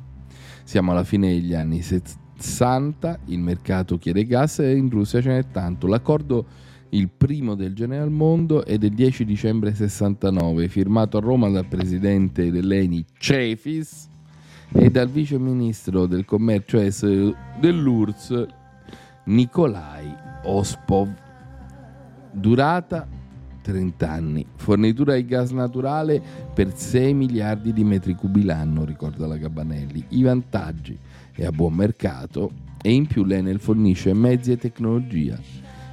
Siamo 0.65 0.91
alla 0.91 1.03
fine 1.03 1.29
degli 1.29 1.55
anni 1.55 1.81
60, 1.81 3.21
il 3.25 3.39
mercato 3.39 3.97
chiede 3.97 4.27
gas 4.27 4.59
e 4.59 4.77
in 4.77 4.91
Russia 4.91 5.23
ce 5.23 5.31
n'è 5.31 5.51
tanto. 5.51 5.87
L'accordo 5.87 6.47
il 6.91 7.09
primo 7.09 7.55
del 7.55 7.73
genere 7.73 8.03
al 8.03 8.11
mondo 8.11 8.67
è 8.67 8.77
del 8.77 8.93
10 8.93 9.25
dicembre 9.25 9.75
69, 9.75 10.69
firmato 10.69 11.17
a 11.17 11.21
Roma 11.21 11.49
dal 11.49 11.67
presidente 11.67 12.51
dell'ENI 12.51 13.03
Cefis 13.17 14.11
e 14.73 14.91
dal 14.91 15.09
vice 15.09 15.39
ministro 15.39 16.05
del 16.05 16.27
commercio 16.27 16.79
estero 16.79 17.35
dell'URSS 17.59 18.47
Nikolai 19.25 20.15
Ospov. 20.45 21.09
Durata 22.31 23.19
30 23.61 24.11
anni. 24.11 24.47
Fornitura 24.57 25.15
di 25.15 25.25
gas 25.25 25.51
naturale 25.51 26.21
per 26.55 26.77
6 26.77 27.15
miliardi 27.15 27.73
di 27.73 27.85
metri 27.85 28.15
cubi 28.15 28.45
l'anno, 28.45 28.85
ricorda 28.85 29.27
la 29.27 29.37
Gabanelli. 29.37 30.05
I 30.09 30.23
vantaggi 30.23 30.99
è 31.33 31.45
a 31.45 31.53
buon 31.53 31.75
mercato 31.75 32.51
e 32.83 32.93
in 32.93 33.07
più 33.07 33.25
l'Enel 33.25 33.61
fornisce 33.61 34.13
mezzi 34.15 34.53
e 34.53 34.57
tecnologia. 34.57 35.39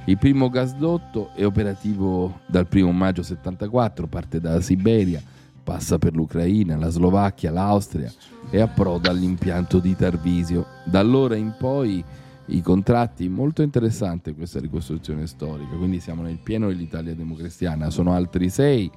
Il 0.06 0.16
primo 0.16 0.48
gasdotto 0.48 1.30
è 1.34 1.44
operativo 1.44 2.40
dal 2.46 2.66
1 2.72 2.92
maggio 2.92 3.22
74, 3.22 4.06
parte 4.06 4.40
dalla 4.40 4.62
Siberia, 4.62 5.20
passa 5.62 5.98
per 5.98 6.14
l'Ucraina, 6.14 6.78
la 6.78 6.88
Slovacchia, 6.88 7.50
l'Austria 7.50 8.10
e 8.48 8.58
approda 8.58 9.10
all'impianto 9.10 9.78
di 9.80 9.94
Tarvisio. 9.94 10.64
Da 10.84 11.00
allora 11.00 11.36
in 11.36 11.52
poi 11.58 12.02
i 12.48 12.62
contratti, 12.62 13.28
molto 13.28 13.62
interessante 13.62 14.34
questa 14.34 14.60
ricostruzione 14.60 15.26
storica, 15.26 15.76
quindi 15.76 16.00
siamo 16.00 16.22
nel 16.22 16.38
pieno 16.42 16.68
dell'Italia 16.68 17.14
democristiana, 17.14 17.90
sono 17.90 18.12
altri 18.12 18.48
sei 18.48 18.90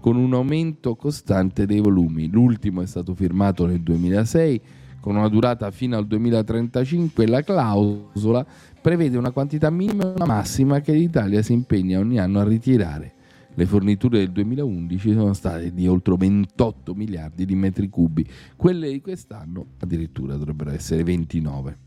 con 0.00 0.16
un 0.16 0.34
aumento 0.34 0.96
costante 0.96 1.66
dei 1.66 1.80
volumi. 1.80 2.28
L'ultimo 2.28 2.82
è 2.82 2.86
stato 2.86 3.14
firmato 3.14 3.66
nel 3.66 3.82
2006 3.82 4.62
con 5.00 5.14
una 5.14 5.28
durata 5.28 5.70
fino 5.70 5.96
al 5.96 6.04
2035 6.04 7.28
la 7.28 7.40
clausola 7.42 8.44
prevede 8.80 9.16
una 9.16 9.30
quantità 9.30 9.70
minima 9.70 10.02
e 10.02 10.14
una 10.16 10.26
massima 10.26 10.80
che 10.80 10.92
l'Italia 10.92 11.42
si 11.42 11.52
impegna 11.52 12.00
ogni 12.00 12.18
anno 12.18 12.40
a 12.40 12.44
ritirare. 12.44 13.14
Le 13.54 13.66
forniture 13.66 14.18
del 14.18 14.32
2011 14.32 15.12
sono 15.12 15.32
state 15.32 15.72
di 15.72 15.86
oltre 15.86 16.16
28 16.16 16.92
miliardi 16.94 17.44
di 17.44 17.54
metri 17.54 17.88
cubi, 17.88 18.28
quelle 18.56 18.90
di 18.90 19.00
quest'anno 19.00 19.66
addirittura 19.78 20.34
dovrebbero 20.34 20.72
essere 20.72 21.04
29. 21.04 21.85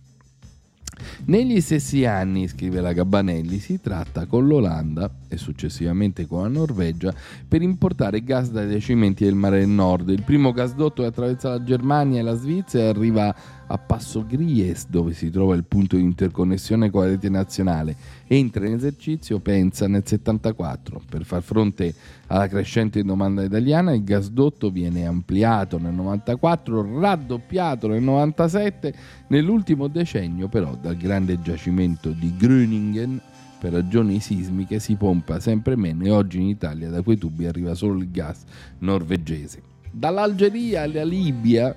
Negli 1.26 1.62
stessi 1.62 2.06
anni, 2.06 2.48
scrive 2.48 2.82
la 2.82 2.94
Gabbanelli, 2.94 3.60
si 3.60 3.80
tratta 3.82 4.26
con 4.26 4.48
l'Olanda 4.48 5.10
e 5.28 5.38
successivamente 5.38 6.26
con 6.26 6.42
la 6.44 6.48
Norvegia 6.48 7.14
per 7.48 7.62
importare 7.62 8.24
gas 8.24 8.50
dai 8.50 8.70
giacimenti 8.70 9.24
del 9.24 9.36
Mare 9.36 9.60
del 9.60 9.70
Nord. 9.70 10.10
Il 10.10 10.24
primo 10.24 10.52
gasdotto 10.52 11.02
che 11.02 11.10
attraversa 11.10 11.50
la 11.50 11.64
Germania 11.64 12.20
e 12.20 12.24
la 12.24 12.36
Svizzera 12.36 12.90
arriva 12.90 13.28
a 13.28 13.36
Passo 13.77 14.25
Gries, 14.25 14.88
dove 14.88 15.13
si 15.13 15.29
trova 15.29 15.55
il 15.55 15.63
punto 15.63 15.95
di 15.95 16.01
interconnessione 16.01 16.89
con 16.89 17.01
la 17.01 17.10
rete 17.10 17.29
nazionale. 17.29 17.95
Entra 18.27 18.65
in 18.65 18.73
esercizio, 18.73 19.39
pensa, 19.39 19.88
nel 19.88 20.03
74. 20.05 21.01
Per 21.08 21.23
far 21.23 21.41
fronte 21.41 21.93
alla 22.27 22.47
crescente 22.47 23.03
domanda 23.03 23.43
italiana, 23.43 23.93
il 23.93 24.03
gasdotto 24.03 24.71
viene 24.71 25.05
ampliato 25.05 25.77
nel 25.77 25.93
94, 25.93 26.99
raddoppiato 26.99 27.88
nel 27.88 28.01
97. 28.01 28.93
Nell'ultimo 29.27 29.88
decennio, 29.88 30.47
però, 30.47 30.75
dal 30.75 30.97
grande 30.97 31.39
giacimento 31.41 32.10
di 32.10 32.34
Gröningen 32.38 33.19
per 33.60 33.73
ragioni 33.73 34.21
sismiche 34.21 34.79
si 34.79 34.95
pompa 34.95 35.41
sempre 35.41 35.75
meno 35.75 36.05
e 36.05 36.12
oggi 36.12 36.39
in 36.39 36.47
Italia 36.47 36.89
da 36.89 37.01
quei 37.01 37.17
tubi 37.17 37.45
arriva 37.45 37.75
solo 37.75 37.99
il 37.99 38.10
gas 38.10 38.43
norvegese. 38.79 39.62
Dall'Algeria 39.91 40.84
alla 40.84 41.03
Libia 41.03 41.75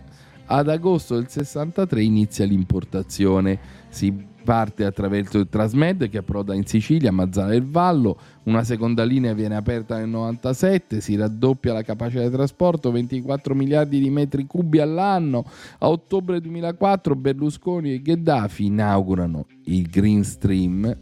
ad 0.52 0.68
agosto 0.68 1.14
del 1.14 1.28
63 1.28 2.02
inizia 2.02 2.44
l'importazione. 2.44 3.58
Si 3.88 4.30
parte 4.44 4.84
attraverso 4.84 5.38
il 5.38 5.48
Trasmed 5.48 6.10
che 6.10 6.18
approda 6.18 6.54
in 6.54 6.66
Sicilia, 6.66 7.10
Mazzara 7.10 7.50
del 7.50 7.64
Vallo, 7.64 8.18
una 8.44 8.64
seconda 8.64 9.04
linea 9.04 9.32
viene 9.34 9.54
aperta 9.54 9.96
nel 9.96 10.08
97, 10.08 11.00
si 11.00 11.16
raddoppia 11.16 11.72
la 11.72 11.82
capacità 11.82 12.22
di 12.24 12.30
trasporto, 12.30 12.90
24 12.90 13.54
miliardi 13.54 14.00
di 14.00 14.10
metri 14.10 14.46
cubi 14.46 14.80
all'anno. 14.80 15.44
A 15.78 15.88
ottobre 15.88 16.40
2004 16.40 17.14
Berlusconi 17.14 17.94
e 17.94 18.02
Gheddafi 18.02 18.66
inaugurano 18.66 19.46
il 19.66 19.88
Green 19.88 20.24
Stream, 20.24 20.96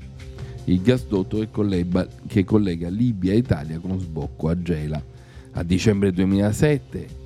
il 0.65 0.83
gasdotto 0.83 1.39
che 1.39 1.51
collega, 1.51 2.07
che 2.27 2.45
collega 2.45 2.89
Libia 2.89 3.33
e 3.33 3.39
Italia 3.39 3.81
con 3.81 3.99
sbocco 3.99 4.49
a 4.49 4.61
Gela. 4.61 5.03
A 5.53 5.65
dicembre 5.65 6.13
2007 6.13 7.20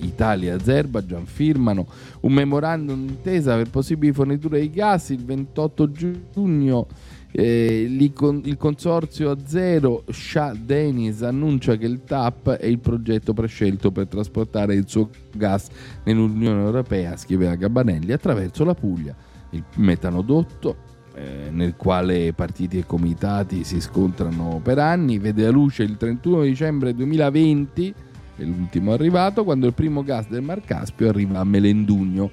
Italia 0.00 0.52
e 0.52 0.56
Azerbaijan 0.56 1.26
firmano 1.26 1.86
un 2.20 2.32
memorandum 2.32 3.06
d'intesa 3.06 3.56
per 3.56 3.70
possibili 3.70 4.12
forniture 4.12 4.60
di 4.60 4.70
gas 4.70 5.10
il 5.10 5.24
28 5.24 5.90
giugno. 6.32 6.86
eh, 7.30 7.82
il 7.82 8.56
consorzio 8.56 9.30
Azero 9.30 10.04
Shah 10.10 10.54
Denis 10.54 11.22
annuncia 11.22 11.76
che 11.76 11.86
il 11.86 12.02
TAP 12.04 12.50
è 12.50 12.66
il 12.66 12.78
progetto 12.78 13.34
prescelto 13.34 13.90
per 13.90 14.06
trasportare 14.06 14.74
il 14.74 14.84
suo 14.88 15.10
gas 15.34 15.68
nell'Unione 16.04 16.62
Europea, 16.62 17.16
scrive 17.16 17.46
la 17.46 17.54
Gabanelli, 17.54 18.12
attraverso 18.12 18.64
la 18.64 18.74
Puglia. 18.74 19.14
Il 19.50 19.64
metanodotto 19.76 20.96
eh, 21.14 21.50
nel 21.50 21.74
quale 21.76 22.32
partiti 22.32 22.78
e 22.78 22.86
comitati 22.86 23.64
si 23.64 23.80
scontrano 23.80 24.60
per 24.62 24.78
anni, 24.78 25.18
vede 25.18 25.42
la 25.42 25.50
luce 25.50 25.82
il 25.82 25.96
31 25.96 26.42
dicembre 26.42 26.94
2020 26.94 27.94
è 28.42 28.44
l'ultimo 28.44 28.92
arrivato, 28.92 29.44
quando 29.44 29.66
il 29.66 29.74
primo 29.74 30.02
gas 30.02 30.28
del 30.28 30.42
Mar 30.42 30.62
Caspio 30.62 31.08
arriva 31.08 31.40
a 31.40 31.44
Melendugno. 31.44 32.30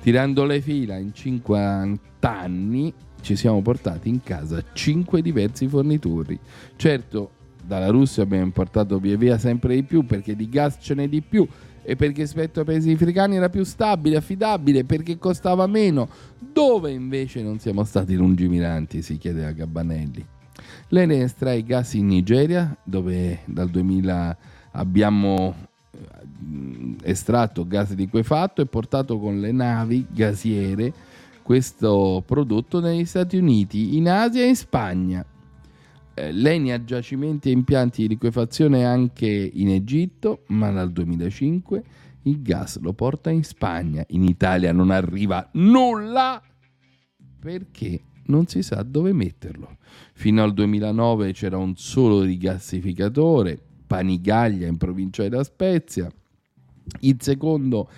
Tirando 0.00 0.44
le 0.44 0.60
fila 0.60 0.96
in 0.96 1.12
50 1.12 2.00
anni 2.20 2.92
ci 3.20 3.36
siamo 3.36 3.60
portati 3.62 4.08
in 4.08 4.22
casa 4.22 4.62
5 4.72 5.20
diversi 5.20 5.66
fornitori. 5.66 6.38
Certo, 6.76 7.30
dalla 7.64 7.88
Russia 7.88 8.22
abbiamo 8.22 8.44
importato 8.44 8.98
via 8.98 9.16
via 9.16 9.38
sempre 9.38 9.74
di 9.74 9.82
più 9.82 10.06
perché 10.06 10.34
di 10.34 10.48
gas 10.48 10.78
ce 10.80 10.94
n'è 10.94 11.08
di 11.08 11.20
più 11.20 11.46
e 11.82 11.96
perché 11.96 12.22
rispetto 12.22 12.60
ai 12.60 12.66
paesi 12.66 12.90
africani 12.90 13.36
era 13.36 13.48
più 13.48 13.64
stabile, 13.64 14.16
affidabile, 14.16 14.84
perché 14.84 15.18
costava 15.18 15.66
meno. 15.66 16.08
Dove 16.38 16.90
invece 16.90 17.42
non 17.42 17.58
siamo 17.58 17.82
stati 17.84 18.14
lungimiranti, 18.14 19.02
si 19.02 19.16
chiede 19.16 19.46
a 19.46 19.52
Gabbanelli. 19.52 20.24
L'Ene 20.88 21.22
estrae 21.22 21.62
gas 21.62 21.94
in 21.94 22.08
Nigeria, 22.08 22.76
dove 22.84 23.40
dal 23.46 23.70
2000 23.70 24.36
abbiamo 24.72 25.54
eh, 25.90 26.96
estratto 27.02 27.66
gas 27.66 27.94
liquefatto 27.94 28.62
e 28.62 28.66
portato 28.66 29.18
con 29.18 29.40
le 29.40 29.52
navi 29.52 30.06
gasiere 30.10 30.92
questo 31.42 32.22
prodotto 32.26 32.78
negli 32.78 33.06
Stati 33.06 33.38
Uniti, 33.38 33.96
in 33.96 34.08
Asia 34.08 34.42
e 34.42 34.48
in 34.48 34.56
Spagna. 34.56 35.24
Eh, 36.12 36.72
ha 36.72 36.84
giacimenti 36.84 37.48
e 37.48 37.52
impianti 37.52 38.02
di 38.02 38.08
liquefazione 38.08 38.84
anche 38.84 39.26
in 39.26 39.70
Egitto, 39.70 40.42
ma 40.48 40.70
dal 40.70 40.92
2005 40.92 41.84
il 42.24 42.42
gas 42.42 42.78
lo 42.80 42.92
porta 42.92 43.30
in 43.30 43.44
Spagna. 43.44 44.04
In 44.08 44.24
Italia 44.24 44.72
non 44.72 44.90
arriva 44.90 45.48
nulla 45.52 46.42
perché 47.40 48.02
non 48.26 48.46
si 48.46 48.62
sa 48.62 48.82
dove 48.82 49.12
metterlo. 49.12 49.78
Fino 50.12 50.42
al 50.42 50.52
2009 50.52 51.32
c'era 51.32 51.56
un 51.56 51.76
solo 51.76 52.22
rigassificatore, 52.22 53.67
Panigaglia 53.88 54.68
in 54.68 54.76
provincia 54.76 55.24
di 55.24 55.30
La 55.30 55.42
Spezia. 55.42 56.08
Il 57.00 57.16
secondo 57.18 57.90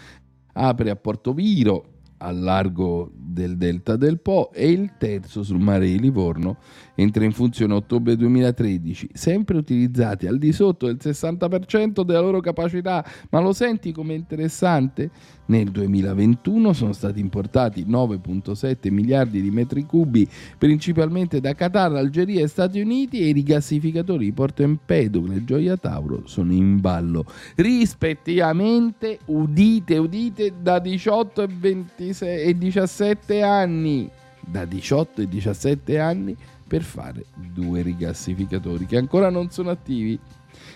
apre 0.54 0.88
a 0.88 0.96
Portoviro, 0.96 1.98
al 2.18 2.38
largo 2.38 3.10
del 3.14 3.56
delta 3.56 3.96
del 3.96 4.20
Po 4.20 4.50
e 4.52 4.70
il 4.70 4.94
terzo 4.98 5.42
sul 5.42 5.58
mare 5.58 5.86
di 5.86 5.98
Livorno 5.98 6.58
entra 7.00 7.24
in 7.24 7.32
funzione 7.32 7.72
ottobre 7.72 8.14
2013, 8.16 9.08
sempre 9.14 9.56
utilizzati 9.56 10.26
al 10.26 10.38
di 10.38 10.52
sotto 10.52 10.86
del 10.86 10.98
60% 11.00 12.02
della 12.02 12.20
loro 12.20 12.40
capacità. 12.40 13.04
Ma 13.30 13.40
lo 13.40 13.52
senti 13.52 13.92
come 13.92 14.14
interessante? 14.14 15.10
Nel 15.46 15.70
2021 15.70 16.72
sono 16.72 16.92
stati 16.92 17.18
importati 17.18 17.84
9,7 17.84 18.92
miliardi 18.92 19.40
di 19.40 19.50
metri 19.50 19.84
cubi, 19.84 20.28
principalmente 20.56 21.40
da 21.40 21.54
Qatar, 21.54 21.96
Algeria 21.96 22.42
e 22.42 22.46
Stati 22.46 22.80
Uniti, 22.80 23.20
e 23.20 23.28
i 23.28 23.32
rigassificatori 23.32 24.26
di 24.26 24.32
Porto 24.32 24.62
Empedocle 24.62 25.36
e 25.36 25.44
Gioia 25.44 25.76
Tauro 25.76 26.22
sono 26.26 26.52
in 26.52 26.80
ballo, 26.80 27.24
rispettivamente, 27.56 29.18
udite, 29.26 29.96
udite, 29.96 30.52
da 30.60 30.78
18 30.78 31.42
e, 31.42 31.48
26 31.48 32.42
e 32.42 32.54
17 32.56 33.42
anni. 33.42 34.10
Da 34.50 34.64
18 34.64 35.22
e 35.22 35.28
17 35.28 35.98
anni 35.98 36.36
per 36.66 36.82
fare 36.82 37.24
due 37.34 37.82
rigassificatori 37.82 38.86
che 38.86 38.96
ancora 38.96 39.30
non 39.30 39.50
sono 39.50 39.70
attivi. 39.70 40.18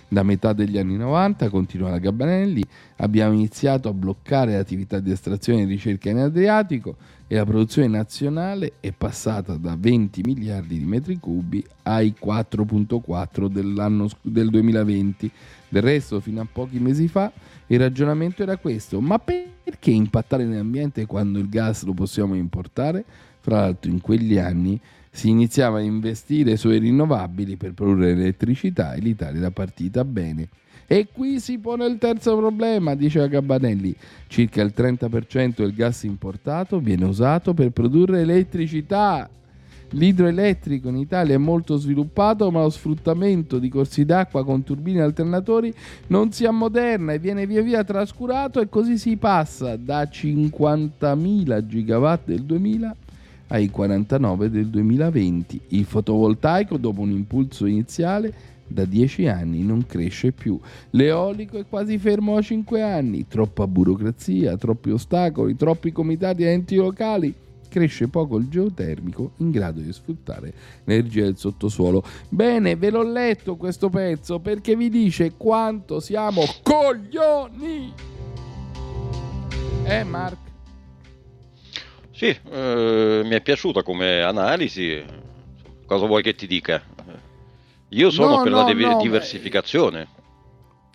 Da 0.08 0.22
metà 0.22 0.52
degli 0.52 0.78
anni 0.78 0.96
90, 0.96 1.48
continua 1.48 1.90
la 1.90 1.98
Gabbanelli, 1.98 2.64
abbiamo 2.96 3.34
iniziato 3.34 3.88
a 3.88 3.92
bloccare 3.92 4.52
l'attività 4.52 5.00
di 5.00 5.10
estrazione 5.10 5.62
e 5.62 5.66
ricerca 5.66 6.10
in 6.10 6.18
Adriatico 6.18 6.96
e 7.26 7.36
la 7.36 7.44
produzione 7.44 7.88
nazionale 7.88 8.74
è 8.80 8.92
passata 8.92 9.56
da 9.56 9.76
20 9.78 10.20
miliardi 10.24 10.78
di 10.78 10.84
metri 10.84 11.18
cubi 11.18 11.64
ai 11.82 12.14
4.4 12.20 13.48
dell'anno, 13.48 14.08
sc- 14.08 14.18
del 14.22 14.50
2020. 14.50 15.30
Del 15.68 15.82
resto, 15.82 16.20
fino 16.20 16.40
a 16.40 16.46
pochi 16.50 16.78
mesi 16.78 17.08
fa, 17.08 17.32
il 17.66 17.78
ragionamento 17.78 18.42
era 18.42 18.56
questo, 18.56 19.00
ma 19.00 19.18
perché 19.18 19.90
impattare 19.90 20.44
nell'ambiente 20.44 21.06
quando 21.06 21.38
il 21.38 21.48
gas 21.48 21.82
lo 21.84 21.92
possiamo 21.92 22.34
importare? 22.34 23.04
Fra 23.44 23.60
l'altro 23.60 23.90
in 23.90 24.00
quegli 24.00 24.38
anni 24.38 24.80
si 25.10 25.28
iniziava 25.28 25.76
a 25.76 25.82
investire 25.82 26.56
sui 26.56 26.78
rinnovabili 26.78 27.56
per 27.56 27.74
produrre 27.74 28.12
elettricità 28.12 28.94
e 28.94 29.00
l'Italia 29.00 29.38
era 29.38 29.50
partita 29.50 30.02
bene. 30.02 30.48
E 30.86 31.08
qui 31.12 31.38
si 31.40 31.58
pone 31.58 31.84
il 31.84 31.98
terzo 31.98 32.38
problema, 32.38 32.94
diceva 32.94 33.26
Gabbanelli. 33.26 33.94
Circa 34.28 34.62
il 34.62 34.72
30% 34.74 35.56
del 35.56 35.74
gas 35.74 36.04
importato 36.04 36.80
viene 36.80 37.04
usato 37.04 37.52
per 37.52 37.68
produrre 37.68 38.22
elettricità. 38.22 39.28
L'idroelettrico 39.90 40.88
in 40.88 40.96
Italia 40.96 41.34
è 41.34 41.38
molto 41.38 41.76
sviluppato, 41.76 42.50
ma 42.50 42.62
lo 42.62 42.70
sfruttamento 42.70 43.58
di 43.58 43.68
corsi 43.68 44.06
d'acqua 44.06 44.42
con 44.42 44.62
turbine 44.62 45.02
alternatori 45.02 45.70
non 46.06 46.32
si 46.32 46.46
ammoderna 46.46 47.12
e 47.12 47.18
viene 47.18 47.46
via 47.46 47.60
via 47.60 47.84
trascurato 47.84 48.58
e 48.62 48.70
così 48.70 48.96
si 48.96 49.18
passa 49.18 49.76
da 49.76 50.04
50.000 50.04 51.66
gigawatt 51.66 52.24
del 52.24 52.42
2000 52.44 52.96
ai 53.48 53.68
49 53.70 54.50
del 54.50 54.68
2020. 54.68 55.60
Il 55.68 55.84
fotovoltaico, 55.84 56.76
dopo 56.76 57.00
un 57.00 57.10
impulso 57.10 57.66
iniziale, 57.66 58.52
da 58.66 58.84
10 58.84 59.26
anni 59.28 59.62
non 59.62 59.86
cresce 59.86 60.32
più. 60.32 60.58
L'eolico 60.90 61.58
è 61.58 61.66
quasi 61.68 61.98
fermo 61.98 62.36
a 62.36 62.42
5 62.42 62.82
anni. 62.82 63.26
Troppa 63.28 63.66
burocrazia, 63.66 64.56
troppi 64.56 64.90
ostacoli, 64.90 65.56
troppi 65.56 65.92
comitati 65.92 66.44
e 66.44 66.48
enti 66.48 66.76
locali. 66.76 67.34
Cresce 67.68 68.06
poco 68.06 68.36
il 68.38 68.48
geotermico 68.48 69.32
in 69.38 69.50
grado 69.50 69.80
di 69.80 69.92
sfruttare 69.92 70.52
l'energia 70.84 71.24
del 71.24 71.36
sottosuolo. 71.36 72.04
Bene, 72.28 72.76
ve 72.76 72.90
l'ho 72.90 73.02
letto 73.02 73.56
questo 73.56 73.90
pezzo 73.90 74.38
perché 74.38 74.76
vi 74.76 74.88
dice 74.88 75.32
quanto 75.36 75.98
siamo 75.98 76.42
coglioni. 76.62 77.92
Eh, 79.86 80.04
Mark? 80.04 80.43
Sì, 82.14 82.26
eh, 82.26 83.22
mi 83.24 83.34
è 83.34 83.40
piaciuta 83.40 83.82
come 83.82 84.22
analisi. 84.22 85.02
Cosa 85.84 86.06
vuoi 86.06 86.22
che 86.22 86.36
ti 86.36 86.46
dica? 86.46 86.80
Io 87.88 88.10
sono 88.10 88.36
No, 88.36 88.42
per 88.42 88.52
no, 88.52 88.58
la 88.58 88.72
div- 88.72 88.88
no, 88.88 89.00
diversificazione. 89.00 90.06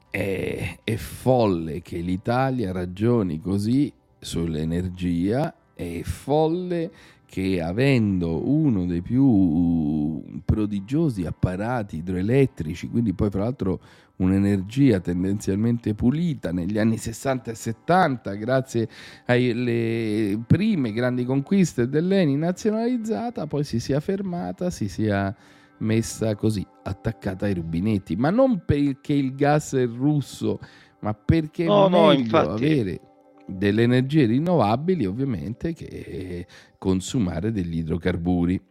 È, 0.10 0.80
è 0.82 0.96
folle 0.96 1.82
che 1.82 1.98
l'Italia 1.98 2.72
ragioni 2.72 3.42
così 3.42 3.92
sull'energia, 4.18 5.54
è 5.74 6.02
folle 6.04 6.90
che 7.26 7.62
avendo 7.62 8.50
uno 8.50 8.86
dei 8.86 9.02
più 9.02 10.24
prodigiosi 10.46 11.26
apparati 11.26 11.98
idroelettrici, 11.98 12.90
quindi 12.90 13.12
poi 13.14 13.30
tra 13.30 13.44
l'altro 13.44 13.80
un'energia 14.20 15.00
tendenzialmente 15.00 15.94
pulita 15.96 16.52
negli 16.52 16.78
anni 16.78 16.98
60 16.98 17.52
e 17.52 17.56
70 17.56 18.34
grazie 18.36 18.90
alle 19.26 20.40
prime 20.46 20.92
grandi 20.94 21.26
conquiste 21.26 21.88
dell'ENI 21.90 22.36
nazionalizzata, 22.38 23.48
poi 23.48 23.64
si 23.64 23.80
sia 23.80 24.00
fermata, 24.00 24.70
si 24.70 24.88
sia 24.90 25.36
messa 25.80 26.36
così, 26.36 26.66
attaccata 26.84 27.46
ai 27.46 27.54
rubinetti, 27.54 28.16
ma 28.18 28.30
non 28.30 28.64
perché 28.66 29.14
il 29.14 29.36
gas 29.36 29.74
è 29.76 29.86
russo, 29.88 30.60
ma 31.00 31.14
perché 31.14 31.66
No, 31.66 31.86
è 31.86 31.90
no, 31.90 32.08
meglio 32.08 32.12
infatti. 32.12 32.66
avere 32.66 33.02
delle 33.46 33.84
energie 33.84 34.26
rinnovabili 34.26 35.06
ovviamente 35.06 35.74
che 35.74 36.46
consumare 36.78 37.52
degli 37.52 37.78
idrocarburi. 37.78 38.62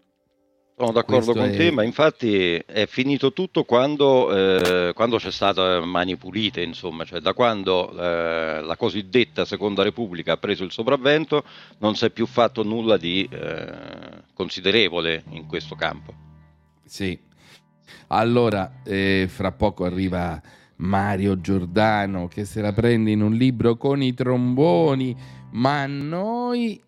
Sono 0.78 0.92
d'accordo 0.92 1.32
Questo 1.32 1.32
con 1.32 1.50
è- 1.50 1.56
te, 1.56 1.70
ma 1.72 1.82
infatti 1.82 2.54
è 2.54 2.86
finito 2.86 3.32
tutto 3.32 3.64
quando, 3.64 4.30
eh, 4.30 4.92
quando 4.94 5.16
c'è 5.16 5.32
stata 5.32 5.80
Mani 5.80 6.14
Pulite, 6.14 6.62
insomma, 6.62 7.04
cioè 7.04 7.18
da 7.18 7.32
quando 7.32 7.90
eh, 7.90 8.60
la 8.62 8.76
cosiddetta 8.76 9.44
Seconda 9.44 9.82
Repubblica 9.82 10.34
ha 10.34 10.36
preso 10.36 10.62
il 10.62 10.70
sopravvento 10.70 11.42
non 11.78 11.96
si 11.96 12.04
è 12.04 12.10
più 12.10 12.26
fatto 12.26 12.62
nulla 12.62 12.96
di 12.96 13.28
eh, 13.28 13.72
considerevole 14.32 15.24
in 15.30 15.46
questo 15.46 15.74
campo. 15.74 16.14
Sì. 16.84 17.18
Allora, 18.08 18.80
eh, 18.84 19.26
fra 19.28 19.50
poco 19.50 19.84
arriva 19.84 20.40
Mario 20.76 21.40
Giordano 21.40 22.28
che 22.28 22.44
se 22.44 22.60
la 22.60 22.72
prende 22.72 23.10
in 23.10 23.22
un 23.22 23.32
libro 23.32 23.76
con 23.76 24.00
i 24.00 24.14
tromboni, 24.14 25.16
ma 25.50 25.86
noi 25.86 26.80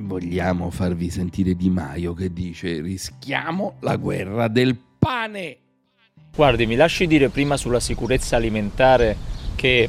vogliamo 0.00 0.70
farvi 0.70 1.10
sentire 1.10 1.54
Di 1.54 1.70
Maio 1.70 2.14
che 2.14 2.32
dice 2.32 2.80
rischiamo 2.80 3.76
la 3.80 3.96
guerra 3.96 4.48
del 4.48 4.76
pane. 4.98 5.56
Guardi, 6.34 6.66
mi 6.66 6.76
lasci 6.76 7.06
dire 7.06 7.28
prima 7.28 7.56
sulla 7.56 7.80
sicurezza 7.80 8.36
alimentare 8.36 9.16
che 9.54 9.88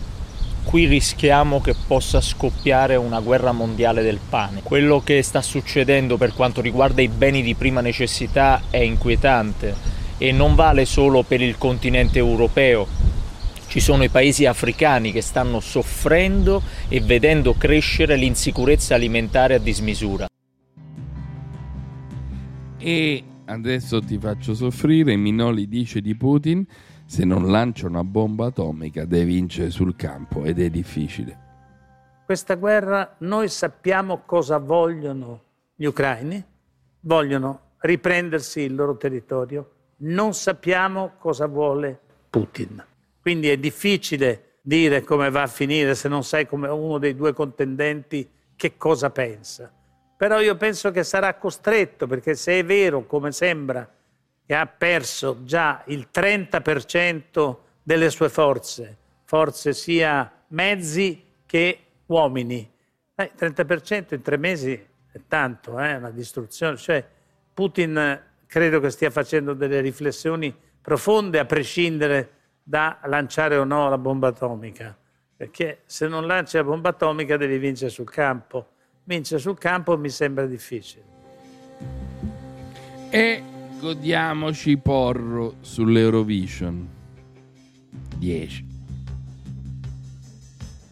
qui 0.63 0.85
rischiamo 0.85 1.61
che 1.61 1.75
possa 1.87 2.19
scoppiare 2.19 2.95
una 2.95 3.19
guerra 3.19 3.51
mondiale 3.51 4.01
del 4.01 4.19
pane. 4.27 4.61
Quello 4.61 5.01
che 5.01 5.21
sta 5.21 5.41
succedendo 5.41 6.17
per 6.17 6.33
quanto 6.33 6.61
riguarda 6.61 7.01
i 7.01 7.07
beni 7.07 7.41
di 7.41 7.55
prima 7.55 7.81
necessità 7.81 8.63
è 8.69 8.77
inquietante 8.77 9.75
e 10.17 10.31
non 10.31 10.55
vale 10.55 10.85
solo 10.85 11.23
per 11.23 11.41
il 11.41 11.57
continente 11.57 12.17
europeo. 12.17 13.02
Ci 13.73 13.79
sono 13.79 14.03
i 14.03 14.09
paesi 14.09 14.45
africani 14.45 15.11
che 15.11 15.21
stanno 15.21 15.59
soffrendo 15.59 16.61
e 16.89 17.01
vedendo 17.01 17.55
crescere 17.55 18.15
l'insicurezza 18.15 18.93
alimentare 18.93 19.55
a 19.55 19.57
dismisura. 19.57 20.27
E 22.77 23.23
adesso 23.45 23.99
ti 23.99 24.19
faccio 24.19 24.53
soffrire, 24.53 25.15
Minoli 25.15 25.67
dice 25.67 26.01
di 26.01 26.15
Putin, 26.15 26.63
se 27.07 27.25
non 27.25 27.49
lancia 27.49 27.87
una 27.87 28.03
bomba 28.03 28.45
atomica 28.45 29.05
deve 29.05 29.25
vincere 29.25 29.71
sul 29.71 29.95
campo 29.95 30.43
ed 30.43 30.59
è 30.59 30.69
difficile. 30.69 31.39
Questa 32.27 32.53
guerra 32.53 33.15
noi 33.21 33.49
sappiamo 33.49 34.21
cosa 34.23 34.59
vogliono 34.59 35.41
gli 35.73 35.85
ucraini, 35.85 36.45
vogliono 36.99 37.71
riprendersi 37.79 38.59
il 38.59 38.75
loro 38.75 38.97
territorio, 38.97 39.71
non 40.01 40.35
sappiamo 40.35 41.13
cosa 41.17 41.47
vuole 41.47 41.99
Putin. 42.29 42.91
Quindi 43.23 43.49
è 43.49 43.55
difficile 43.55 44.57
dire 44.61 45.01
come 45.01 45.29
va 45.29 45.43
a 45.43 45.47
finire 45.47 45.95
se 45.95 46.09
non 46.09 46.25
sai 46.25 46.45
come 46.45 46.67
uno 46.67 46.97
dei 46.97 47.15
due 47.15 47.31
contendenti 47.31 48.29
che 48.53 48.75
cosa 48.75 49.11
pensa. 49.11 49.71
Però 50.17 50.41
io 50.41 50.57
penso 50.57 50.91
che 50.91 51.05
sarà 51.05 51.33
costretto, 51.35 52.05
perché 52.05 52.35
se 52.35 52.59
è 52.59 52.65
vero, 52.65 53.05
come 53.05 53.31
sembra, 53.31 53.89
che 54.45 54.53
ha 54.53 54.67
perso 54.67 55.45
già 55.45 55.83
il 55.87 56.09
30% 56.13 57.55
delle 57.81 58.09
sue 58.09 58.27
forze, 58.27 58.97
forze 59.23 59.71
sia 59.71 60.29
mezzi 60.49 61.23
che 61.45 61.79
uomini. 62.07 62.69
Eh, 63.15 63.31
30% 63.39 64.15
in 64.15 64.21
tre 64.21 64.35
mesi 64.35 64.73
è 64.73 65.19
tanto, 65.29 65.79
è 65.79 65.95
una 65.95 66.11
distruzione. 66.11 66.75
Cioè, 66.75 67.07
Putin 67.53 67.97
eh, 67.97 68.23
credo 68.47 68.81
che 68.81 68.89
stia 68.89 69.11
facendo 69.11 69.53
delle 69.53 69.79
riflessioni 69.79 70.53
profonde 70.81 71.39
a 71.39 71.45
prescindere 71.45 72.41
da 72.63 72.99
lanciare 73.05 73.57
o 73.57 73.65
no 73.65 73.89
la 73.89 73.97
bomba 73.97 74.29
atomica. 74.29 74.97
Perché 75.35 75.81
se 75.85 76.07
non 76.07 76.25
lanci 76.25 76.55
la 76.55 76.63
bomba 76.63 76.89
atomica 76.89 77.35
devi 77.37 77.57
vincere 77.57 77.89
sul 77.89 78.09
campo. 78.09 78.69
Vincere 79.03 79.41
sul 79.41 79.57
campo 79.57 79.97
mi 79.97 80.09
sembra 80.09 80.45
difficile. 80.45 81.03
E 83.09 83.43
godiamoci 83.79 84.77
Porro 84.77 85.55
sull'Eurovision. 85.59 86.87
10. 88.17 88.72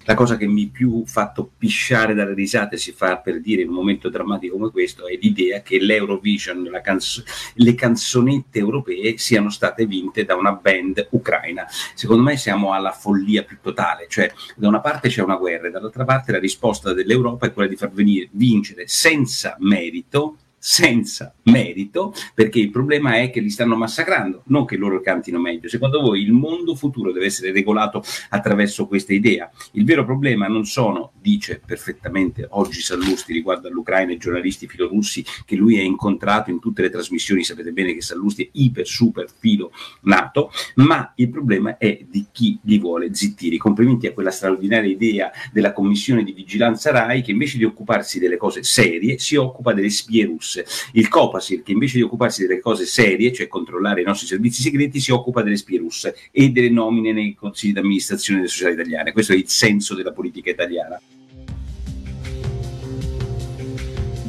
La 0.06 0.16
cosa 0.16 0.38
che 0.38 0.48
mi 0.48 0.68
più 0.68 1.04
fatto 1.06 1.52
pisciare 1.58 2.14
dalle 2.14 2.34
risate 2.34 2.78
si 2.78 2.92
fa 2.92 3.18
per 3.18 3.40
dire 3.40 3.62
in 3.62 3.70
un 3.70 3.76
momento 3.76 4.10
drammatico 4.10 4.58
come 4.58 4.72
questo 4.72 5.08
è 5.08 5.18
l'idea 5.20 5.62
che 5.62 5.80
l'Eurovision, 5.80 6.80
canzo- 6.84 7.24
le 7.56 7.76
canzonette 7.76 8.60
europee 8.60 9.18
siano 9.18 9.50
state 9.50 9.86
vinte 9.86 10.26
da 10.26 10.36
una 10.36 10.54
band 10.54 11.08
ucraina. 11.12 11.66
Secondo 11.94 12.24
me 12.24 12.38
siamo 12.38 12.74
alla 12.74 12.92
follia 12.92 13.44
più 13.44 13.58
totale, 13.62 14.08
cioè 14.10 14.32
da 14.56 14.68
una 14.68 14.80
parte 14.80 15.10
c'è 15.10 15.22
una 15.22 15.36
guerra 15.36 15.68
e 15.68 15.72
dall'altra 15.72 16.06
parte 16.06 16.32
la 16.32 16.40
risposta 16.40 16.94
dell'Europa 16.94 17.46
è 17.46 17.54
quella 17.54 17.70
di 17.70 17.76
far 17.76 17.92
venire, 17.92 18.30
vincere 18.32 18.88
senza 18.88 19.56
merito 19.60 20.38
senza 20.64 21.34
merito, 21.46 22.14
perché 22.36 22.60
il 22.60 22.70
problema 22.70 23.16
è 23.16 23.32
che 23.32 23.40
li 23.40 23.50
stanno 23.50 23.76
massacrando, 23.76 24.44
non 24.48 24.66
che 24.66 24.78
loro 24.78 25.02
cantino 25.02 25.40
meglio. 25.40 25.68
Secondo 25.68 26.00
voi 26.02 26.22
il 26.22 26.32
mondo 26.32 26.76
futuro 26.76 27.12
deve 27.12 27.26
essere 27.26 27.52
regolato 27.52 28.04
attraverso 28.30 28.86
questa 28.86 29.12
idea? 29.12 29.50
Il 29.72 29.86
vero 29.86 30.06
problema 30.06 30.48
non 30.48 30.66
sono, 30.66 31.14
dice 31.20 31.60
perfettamente 31.66 32.46
oggi 32.52 32.80
Sallusti 32.80 33.34
riguardo 33.34 33.70
all'Ucraina 33.70 34.12
i 34.12 34.18
giornalisti 34.18 34.68
filorussi 34.68 35.26
che 35.46 35.56
lui 35.56 35.80
ha 35.80 35.82
incontrato 35.82 36.52
in 36.52 36.60
tutte 36.60 36.84
le 36.84 36.92
trasmissioni, 36.92 37.44
sapete 37.44 37.72
bene 37.72 37.96
che 37.96 38.02
Sallusti 38.02 38.44
è 38.44 38.50
iper 38.52 38.86
super 38.86 39.28
filo 39.36 39.72
nato, 40.02 40.52
ma 40.76 41.12
il 41.16 41.30
problema 41.32 41.78
è 41.78 42.06
di 42.08 42.28
chi 42.32 42.60
li 42.66 42.78
vuole 42.78 43.16
zittire. 43.16 43.58
Complimenti 43.58 44.06
a 44.06 44.14
quella 44.14 44.30
straordinaria 44.30 44.92
idea 44.92 45.32
della 45.52 45.74
commissione 45.74 46.24
di 46.24 46.34
vigilanza 46.34 46.92
RAI 46.92 47.24
che 47.24 47.32
invece 47.32 47.58
di 47.58 47.64
occuparsi 47.64 48.20
delle 48.20 48.38
cose 48.38 48.62
serie 48.62 49.18
si 49.18 49.36
occupa 49.36 49.74
delle 49.74 49.90
spie 49.90 50.26
russe. 50.26 50.50
Il 50.94 51.08
Copasir 51.08 51.64
che 51.64 51.72
invece 51.72 51.98
di 51.98 52.04
occuparsi 52.04 52.46
delle 52.46 52.60
cose 52.60 52.86
serie, 52.86 53.32
cioè 53.32 53.48
controllare 53.48 54.02
i 54.02 54.06
nostri 54.06 54.28
servizi 54.28 54.62
segreti, 54.62 55.00
si 55.00 55.12
occupa 55.12 55.42
delle 55.42 55.58
spie 55.58 55.80
russe 55.80 56.16
e 56.32 56.50
delle 56.50 56.70
nomine 56.70 57.12
nei 57.14 57.34
consigli 57.36 57.74
d'amministrazione 57.74 58.40
delle 58.40 58.52
società 58.52 58.72
italiane. 58.72 59.12
Questo 59.12 59.34
è 59.34 59.36
il 59.36 59.48
senso 59.48 59.96
della 59.96 60.12
politica 60.12 60.50
italiana. 60.50 61.00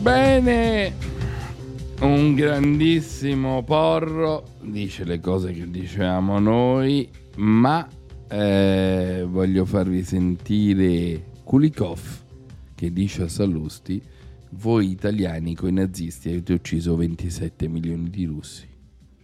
Bene, 0.02 0.94
un 2.00 2.34
grandissimo 2.34 3.62
porro 3.62 4.56
dice 4.60 5.04
le 5.04 5.20
cose 5.20 5.52
che 5.52 5.70
dicevamo 5.70 6.40
noi, 6.40 7.08
ma 7.36 7.88
eh, 8.28 9.24
voglio 9.28 9.64
farvi 9.64 10.02
sentire 10.02 11.22
Kulikov 11.44 12.00
che 12.74 12.92
dice 12.92 13.22
a 13.22 13.28
Sallusti: 13.28 14.02
Voi 14.54 14.90
italiani 14.90 15.54
con 15.54 15.70
i 15.70 15.72
nazisti 15.72 16.28
avete 16.28 16.52
ucciso 16.52 16.94
27 16.94 17.68
milioni 17.68 18.10
di 18.10 18.26
russi. 18.26 18.71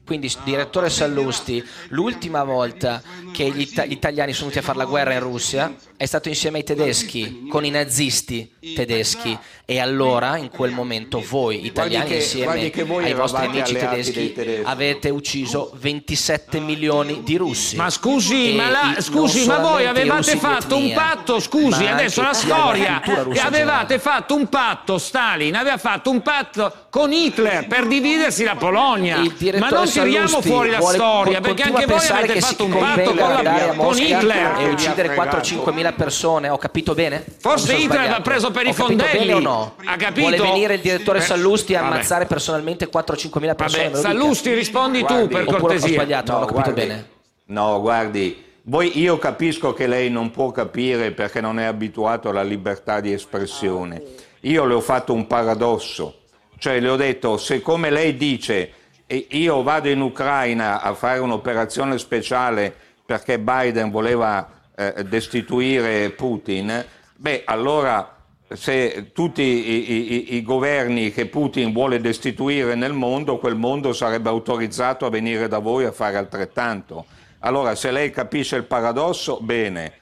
Quindi, 0.08 0.32
direttore 0.42 0.88
Sallusti, 0.88 1.62
l'ultima 1.88 2.42
volta 2.42 3.02
che 3.30 3.50
gli, 3.50 3.60
ita- 3.60 3.84
gli 3.84 3.92
italiani 3.92 4.32
sono 4.32 4.48
venuti 4.48 4.58
a 4.58 4.62
fare 4.66 4.78
la 4.78 4.86
guerra 4.90 5.12
in 5.12 5.20
Russia 5.20 5.70
è 5.98 6.06
stato 6.06 6.28
insieme 6.28 6.58
ai 6.58 6.64
tedeschi, 6.64 7.46
con 7.50 7.64
i 7.66 7.70
nazisti 7.70 8.50
tedeschi. 8.74 9.36
E 9.66 9.80
allora, 9.80 10.38
in 10.38 10.48
quel 10.48 10.70
momento, 10.70 11.22
voi 11.28 11.66
italiani 11.66 12.08
che- 12.08 12.14
insieme 12.14 12.72
ai 13.02 13.12
vostri 13.12 13.44
amici 13.44 13.74
tedeschi 13.74 14.34
avete 14.62 15.10
ucciso 15.10 15.72
27 15.78 16.58
milioni 16.60 17.22
di 17.22 17.36
russi. 17.36 17.76
Ma 17.76 17.90
scusi, 17.90 18.54
ma, 18.54 18.70
la- 18.70 18.94
scusi, 19.00 19.44
ma 19.44 19.58
voi 19.58 19.84
avevate 19.84 20.36
fatto 20.36 20.76
un 20.76 20.82
etnia, 20.84 20.96
patto, 20.96 21.38
scusi, 21.40 21.84
adesso 21.84 22.22
la 22.22 22.32
storia, 22.32 23.02
e 23.02 23.10
in 23.32 23.38
avevate 23.40 23.98
fatto 23.98 24.34
un 24.34 24.48
patto, 24.48 24.96
Stalin 24.96 25.54
aveva 25.54 25.76
fatto 25.76 26.08
un 26.10 26.22
patto 26.22 26.86
con 26.88 27.12
Hitler 27.12 27.66
per 27.66 27.86
dividersi 27.86 28.44
la 28.44 28.56
Polonia, 28.56 29.18
ma 29.58 29.68
non 29.68 29.86
tiriamo 30.02 30.26
Sallusti 30.28 30.48
fuori 30.50 30.70
la 30.70 30.78
vuole- 30.78 30.96
storia, 30.96 31.40
perché 31.40 31.62
anche 31.62 31.86
voi 31.86 32.06
avete 32.08 32.32
che 32.34 32.40
fatto 32.40 32.64
un 32.64 32.78
patto 32.78 33.14
con, 33.14 33.16
la- 33.16 33.72
con 33.76 33.96
Hitler. 33.98 34.54
e 34.60 34.68
uccidere 34.68 35.14
4-5 35.14 35.72
mila 35.72 35.92
persone, 35.92 36.48
ho 36.48 36.56
capito 36.58 36.94
bene? 36.94 37.24
Forse 37.38 37.74
Hitler 37.74 38.08
l'ha 38.08 38.20
preso 38.20 38.50
per 38.50 38.66
i 38.66 38.72
fondelli. 38.72 39.18
bene 39.18 39.32
o 39.34 39.38
no? 39.40 39.74
Ha 39.84 39.96
capito? 39.96 40.20
Vuole 40.28 40.38
venire 40.38 40.74
il 40.74 40.80
direttore 40.80 41.20
Sallusti 41.20 41.74
a 41.74 41.80
ammazzare 41.86 42.26
personalmente 42.26 42.88
4-5 42.88 43.38
mila 43.40 43.54
persone? 43.54 43.94
Sallusti, 43.94 44.52
rispondi 44.54 45.04
tu, 45.04 45.26
per 45.28 45.42
Oppure 45.42 45.58
cortesia. 45.60 45.88
ho 45.88 45.92
sbagliato, 45.92 46.32
non 46.32 46.42
ho 46.42 46.46
capito 46.46 46.72
bene. 46.72 47.08
No, 47.46 47.80
guardi, 47.80 48.44
voi, 48.64 48.98
io 49.00 49.16
capisco 49.18 49.72
che 49.72 49.86
lei 49.86 50.10
non 50.10 50.30
può 50.30 50.50
capire 50.50 51.12
perché 51.12 51.40
non 51.40 51.58
è 51.58 51.64
abituato 51.64 52.28
alla 52.28 52.42
libertà 52.42 53.00
di 53.00 53.12
espressione. 53.12 54.02
Io 54.42 54.64
le 54.66 54.74
ho 54.74 54.80
fatto 54.80 55.12
un 55.14 55.26
paradosso, 55.26 56.18
cioè 56.58 56.78
le 56.78 56.88
ho 56.90 56.96
detto, 56.96 57.38
siccome 57.38 57.90
lei 57.90 58.16
dice 58.16 58.70
"E 59.10 59.26
io 59.30 59.62
vado 59.62 59.88
in 59.88 60.02
Ucraina 60.02 60.82
a 60.82 60.92
fare 60.92 61.18
un'operazione 61.18 61.96
speciale 61.98 62.72
perché 63.04 63.38
Biden 63.38 63.90
voleva 63.90 64.50
eh, 64.76 65.02
destituire 65.08 66.10
Putin, 66.10 66.84
beh 67.16 67.42
allora 67.46 68.16
se 68.50 69.10
tutti 69.12 69.42
i- 69.42 69.92
i- 69.92 70.34
i 70.36 70.42
governi 70.42 71.10
che 71.10 71.26
Putin 71.26 71.72
vuole 71.72 72.00
destituire 72.00 72.74
nel 72.76 72.92
mondo, 72.92 73.38
quel 73.38 73.56
mondo 73.56 73.92
sarebbe 73.92 74.28
autorizzato 74.28 75.04
a 75.04 75.10
venire 75.10 75.48
da 75.48 75.58
voi 75.58 75.84
a 75.84 75.90
fare 75.90 76.16
altrettanto. 76.16 77.06
Allora, 77.40 77.74
se 77.74 77.90
lei 77.90 78.10
capisce 78.10 78.56
il 78.56 78.64
paradosso, 78.64 79.38
bene, 79.40 79.92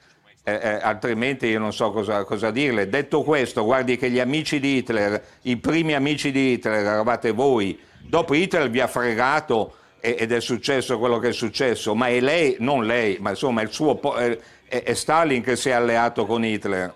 eh, 0.47 0.59
eh, 0.63 0.79
altrimenti 0.81 1.45
io 1.47 1.59
non 1.59 1.73
so 1.73 1.91
cosa, 1.91 2.23
cosa 2.23 2.51
dirle. 2.51 2.87
Detto 2.87 3.21
questo, 3.23 3.65
guardi 3.65 3.97
che 3.97 4.09
gli 4.09 4.17
amici 4.19 4.61
di 4.61 4.77
Hitler, 4.77 5.21
i 5.41 5.57
primi 5.57 5.93
amici 5.93 6.31
di 6.31 6.53
Hitler 6.53 6.85
eravate 6.85 7.31
voi, 7.31 7.77
dopo 7.99 8.33
Hitler 8.33 8.69
vi 8.69 8.79
ha 8.79 8.87
fregato 8.87 9.73
e- 9.99 10.15
ed 10.17 10.31
è 10.31 10.39
successo 10.39 10.99
quello 10.99 11.19
che 11.19 11.29
è 11.29 11.33
successo, 11.33 11.93
ma 11.95 12.07
è 12.07 12.21
lei, 12.21 12.55
non 12.59 12.85
lei, 12.85 13.17
ma 13.19 13.31
insomma 13.31 13.61
è, 13.61 13.67
po- 13.67 14.15
è- 14.15 14.39
è 14.69 14.93
Stalin 14.93 15.41
che 15.43 15.57
si 15.57 15.67
è 15.67 15.73
alleato 15.73 16.25
con 16.25 16.45
Hitler. 16.45 16.95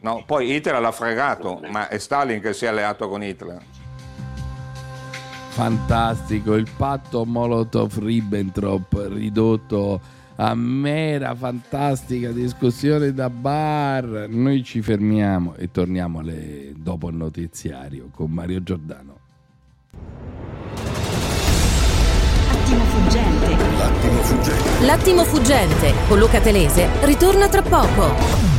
No, 0.00 0.24
poi 0.26 0.54
Hitler 0.54 0.78
l'ha 0.78 0.92
fregato, 0.92 1.62
ma 1.70 1.88
è 1.88 1.96
Stalin 1.96 2.42
che 2.42 2.52
si 2.52 2.66
è 2.66 2.68
alleato 2.68 3.08
con 3.08 3.22
Hitler. 3.22 3.58
Fantastico, 5.48 6.56
il 6.56 6.68
patto 6.76 7.24
Molotov-Ribbentrop 7.24 9.08
ridotto 9.08 10.00
a 10.36 10.54
mera 10.54 11.34
fantastica 11.34 12.30
discussione 12.30 13.12
da 13.12 13.28
bar. 13.30 14.26
Noi 14.28 14.62
ci 14.62 14.80
fermiamo 14.82 15.54
e 15.56 15.70
torniamo 15.70 16.20
alle- 16.20 16.72
dopo 16.76 17.08
il 17.08 17.16
notiziario 17.16 18.08
con 18.10 18.30
Mario 18.30 18.62
Giordano. 18.62 19.18
Attimo 22.50 22.84
fuggente. 22.84 23.56
L'attimo 23.76 24.22
fuggente. 24.22 24.84
L'attimo 24.84 25.24
fuggente 25.24 25.92
con 26.08 26.18
Luca 26.18 26.40
Telese 26.40 26.88
ritorna 27.04 27.48
tra 27.48 27.62
poco. 27.62 28.51